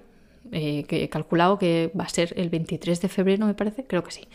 eh, 0.52 0.86
que 0.88 1.04
he 1.04 1.10
calculado 1.10 1.58
que 1.58 1.92
va 2.00 2.06
a 2.06 2.10
ser 2.10 2.34
el 2.38 2.50
23 2.50 3.02
de 3.02 3.10
febrero, 3.10 3.46
me 3.46 3.54
parece, 3.54 3.86
creo 3.86 4.04
que 4.04 4.12
sí. 4.12 4.28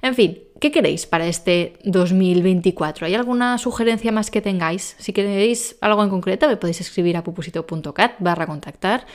En 0.00 0.14
fin, 0.14 0.38
¿qué 0.60 0.70
queréis 0.70 1.06
para 1.06 1.26
este 1.26 1.78
2024? 1.84 3.06
¿Hay 3.06 3.14
alguna 3.14 3.58
sugerencia 3.58 4.12
más 4.12 4.30
que 4.30 4.40
tengáis? 4.40 4.94
Si 4.98 5.12
queréis 5.12 5.76
algo 5.80 6.04
en 6.04 6.10
concreto, 6.10 6.48
me 6.48 6.56
podéis 6.56 6.80
escribir 6.80 7.16
a 7.16 7.24
pupusito.cat 7.24 8.12
barra 8.20 8.46
contactar. 8.46 9.06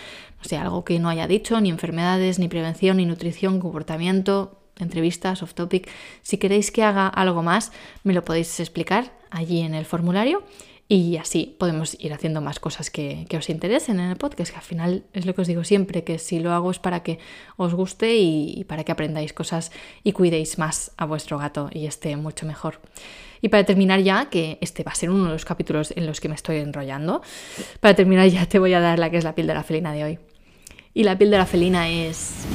O 0.43 0.47
sea, 0.47 0.61
algo 0.61 0.83
que 0.83 0.99
no 0.99 1.09
haya 1.09 1.25
dicho, 1.27 1.59
ni 1.61 1.69
enfermedades, 1.69 2.37
ni 2.37 2.49
prevención, 2.49 2.97
ni 2.97 3.05
nutrición, 3.05 3.61
comportamiento, 3.61 4.59
entrevistas, 4.77 5.41
off 5.41 5.53
topic. 5.53 5.89
Si 6.21 6.37
queréis 6.37 6.71
que 6.71 6.83
haga 6.83 7.07
algo 7.07 7.43
más, 7.43 7.71
me 8.03 8.13
lo 8.13 8.25
podéis 8.25 8.59
explicar 8.59 9.13
allí 9.31 9.61
en 9.61 9.73
el 9.73 9.85
formulario 9.85 10.43
y 10.89 11.17
así 11.17 11.55
podemos 11.57 11.95
ir 11.99 12.13
haciendo 12.13 12.41
más 12.41 12.59
cosas 12.59 12.89
que, 12.89 13.25
os 13.35 13.49
interesen 13.49 13.99
en 13.99 14.09
el 14.09 14.17
podcast, 14.17 14.51
que 14.51 14.57
al 14.57 14.63
final 14.63 15.03
es 15.13 15.25
lo 15.25 15.33
que 15.33 15.41
os 15.41 15.47
digo 15.47 15.63
siempre, 15.63 16.03
que 16.03 16.19
si 16.19 16.39
lo 16.39 16.51
hago 16.51 16.69
es 16.71 16.79
para 16.79 17.03
que 17.03 17.19
os 17.55 17.73
guste 17.73 18.17
y, 18.17 18.65
para 18.65 18.83
que 18.83 18.91
aprendáis 18.91 19.33
cosas 19.33 19.71
y 20.03 20.11
cuidéis 20.11 20.57
más 20.57 20.91
a 20.97 21.05
vuestro 21.05 21.37
gato 21.37 21.69
y 21.71 21.85
esté 21.85 22.15
mucho 22.17 22.45
mejor. 22.45 22.81
Y 23.41 23.49
para 23.49 23.63
terminar 23.63 24.01
ya, 24.01 24.29
que 24.29 24.57
este 24.61 24.83
va 24.83 24.91
a 24.91 24.95
ser 24.95 25.09
uno 25.09 25.25
de 25.25 25.31
los 25.31 25.45
capítulos 25.45 25.93
en 25.95 26.05
los 26.05 26.19
que 26.21 26.29
me 26.29 26.35
estoy 26.35 26.57
enrollando, 26.57 27.21
para 27.79 27.95
terminar 27.95 28.27
ya 28.27 28.45
te 28.45 28.59
voy 28.59 28.73
a 28.73 28.79
dar 28.79 28.99
la 28.99 29.09
que 29.09 29.17
es 29.17 29.23
la 29.23 29.35
piel 29.35 29.47
de 29.47 29.53
la 29.53 29.63
felina 29.63 29.93
de 29.93 30.03
hoy. 30.03 30.19
Y 30.93 31.03
la 31.03 31.17
piel 31.17 31.31
de 31.31 31.37
la 31.37 31.45
felina 31.45 31.89
es... 31.89 32.45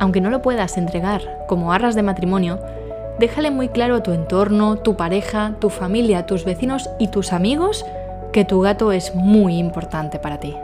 Aunque 0.00 0.20
no 0.20 0.28
lo 0.30 0.42
puedas 0.42 0.76
entregar 0.76 1.44
como 1.48 1.72
arras 1.72 1.94
de 1.94 2.02
matrimonio, 2.02 2.60
déjale 3.18 3.50
muy 3.50 3.68
claro 3.68 3.96
a 3.96 4.02
tu 4.02 4.12
entorno, 4.12 4.76
tu 4.76 4.96
pareja, 4.96 5.54
tu 5.60 5.70
familia, 5.70 6.26
tus 6.26 6.44
vecinos 6.44 6.90
y 6.98 7.08
tus 7.08 7.32
amigos 7.32 7.84
que 8.32 8.44
tu 8.44 8.60
gato 8.60 8.92
es 8.92 9.14
muy 9.14 9.58
importante 9.58 10.18
para 10.18 10.40
ti. 10.40 10.54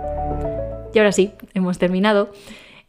Y 0.92 0.98
ahora 0.98 1.12
sí, 1.12 1.32
hemos 1.54 1.78
terminado. 1.78 2.30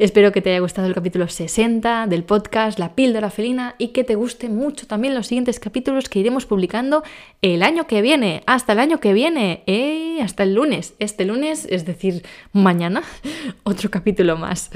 Espero 0.02 0.32
que 0.32 0.42
te 0.42 0.50
haya 0.50 0.62
gustado 0.62 0.88
el 0.88 0.96
capítulo 0.96 1.28
60 1.28 2.08
del 2.08 2.24
podcast 2.24 2.80
La 2.80 2.96
píldora 2.96 3.30
felina 3.30 3.76
y 3.78 3.90
que 3.90 4.04
te 4.04 4.16
guste 4.16 4.50
mucho 4.50 4.88
también 4.88 5.14
los 5.14 5.28
siguientes 5.28 5.60
capítulos 5.60 6.10
que 6.10 6.18
iremos 6.18 6.48
publicando 6.48 7.04
el 7.44 7.62
año 7.62 7.86
que 7.86 8.02
viene. 8.02 8.42
Hasta 8.48 8.74
el 8.74 8.80
año 8.80 9.00
que 9.00 9.14
viene, 9.14 9.62
eh, 9.68 10.18
hasta 10.24 10.42
el 10.42 10.56
lunes. 10.56 10.96
Este 10.98 11.24
lunes, 11.24 11.68
es 11.70 11.86
decir, 11.86 12.24
mañana, 12.52 13.04
otro 13.64 13.92
capítulo 13.92 14.38
más. 14.38 14.72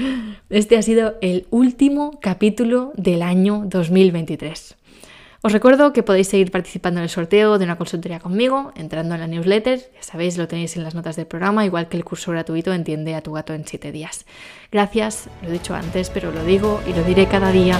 Este 0.51 0.77
ha 0.77 0.83
sido 0.83 1.15
el 1.21 1.47
último 1.49 2.19
capítulo 2.21 2.93
del 2.95 3.23
año 3.23 3.63
2023. 3.65 4.75
Os 5.45 5.51
recuerdo 5.51 5.93
que 5.93 6.01
podéis 6.01 6.29
seguir 6.29 6.49
participando 6.49 6.99
en 6.99 7.03
el 7.03 7.09
sorteo 7.11 7.59
de 7.59 7.65
una 7.65 7.77
consultoría 7.77 8.19
conmigo, 8.19 8.71
entrando 8.75 9.13
en 9.13 9.21
la 9.21 9.27
newsletter, 9.27 9.77
ya 9.93 10.01
sabéis, 10.01 10.39
lo 10.39 10.47
tenéis 10.47 10.75
en 10.75 10.83
las 10.83 10.95
notas 10.95 11.15
del 11.17 11.27
programa, 11.27 11.63
igual 11.63 11.87
que 11.87 11.97
el 11.97 12.03
curso 12.03 12.31
gratuito 12.31 12.73
Entiende 12.73 13.13
a 13.13 13.21
tu 13.21 13.31
gato 13.33 13.53
en 13.53 13.63
7 13.63 13.91
días. 13.91 14.25
Gracias, 14.71 15.29
lo 15.43 15.49
he 15.49 15.51
dicho 15.51 15.75
antes, 15.75 16.09
pero 16.09 16.31
lo 16.31 16.43
digo 16.43 16.81
y 16.89 16.93
lo 16.93 17.03
diré 17.03 17.27
cada 17.27 17.51
día, 17.51 17.79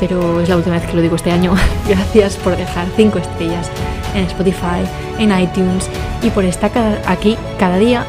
pero 0.00 0.40
es 0.40 0.48
la 0.48 0.56
última 0.56 0.76
vez 0.76 0.86
que 0.86 0.94
lo 0.94 1.02
digo 1.02 1.16
este 1.16 1.30
año. 1.30 1.54
Gracias 1.86 2.38
por 2.38 2.56
dejar 2.56 2.86
5 2.96 3.18
estrellas 3.18 3.70
en 4.14 4.24
Spotify, 4.24 4.80
en 5.18 5.38
iTunes 5.38 5.90
y 6.22 6.30
por 6.30 6.46
estar 6.46 6.72
aquí 7.06 7.36
cada 7.58 7.76
día, 7.76 8.06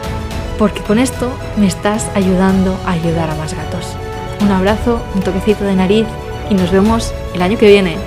porque 0.57 0.79
con 0.79 0.97
esto 0.97 1.29
me 1.57 1.67
estás 1.67 2.09
ayudando 2.15 2.79
a 2.85 2.93
ayudar 2.93 3.29
a 3.29 3.35
más 3.35 3.53
gatos. 3.53 3.97
Un 4.39 4.51
abrazo, 4.51 5.05
un 5.13 5.21
toquecito 5.23 5.65
de 5.65 5.75
nariz 5.75 6.07
y 6.49 6.53
nos 6.53 6.71
vemos 6.71 7.13
el 7.33 7.41
año 7.41 7.57
que 7.57 7.67
viene. 7.67 7.97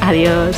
Adiós. 0.00 0.56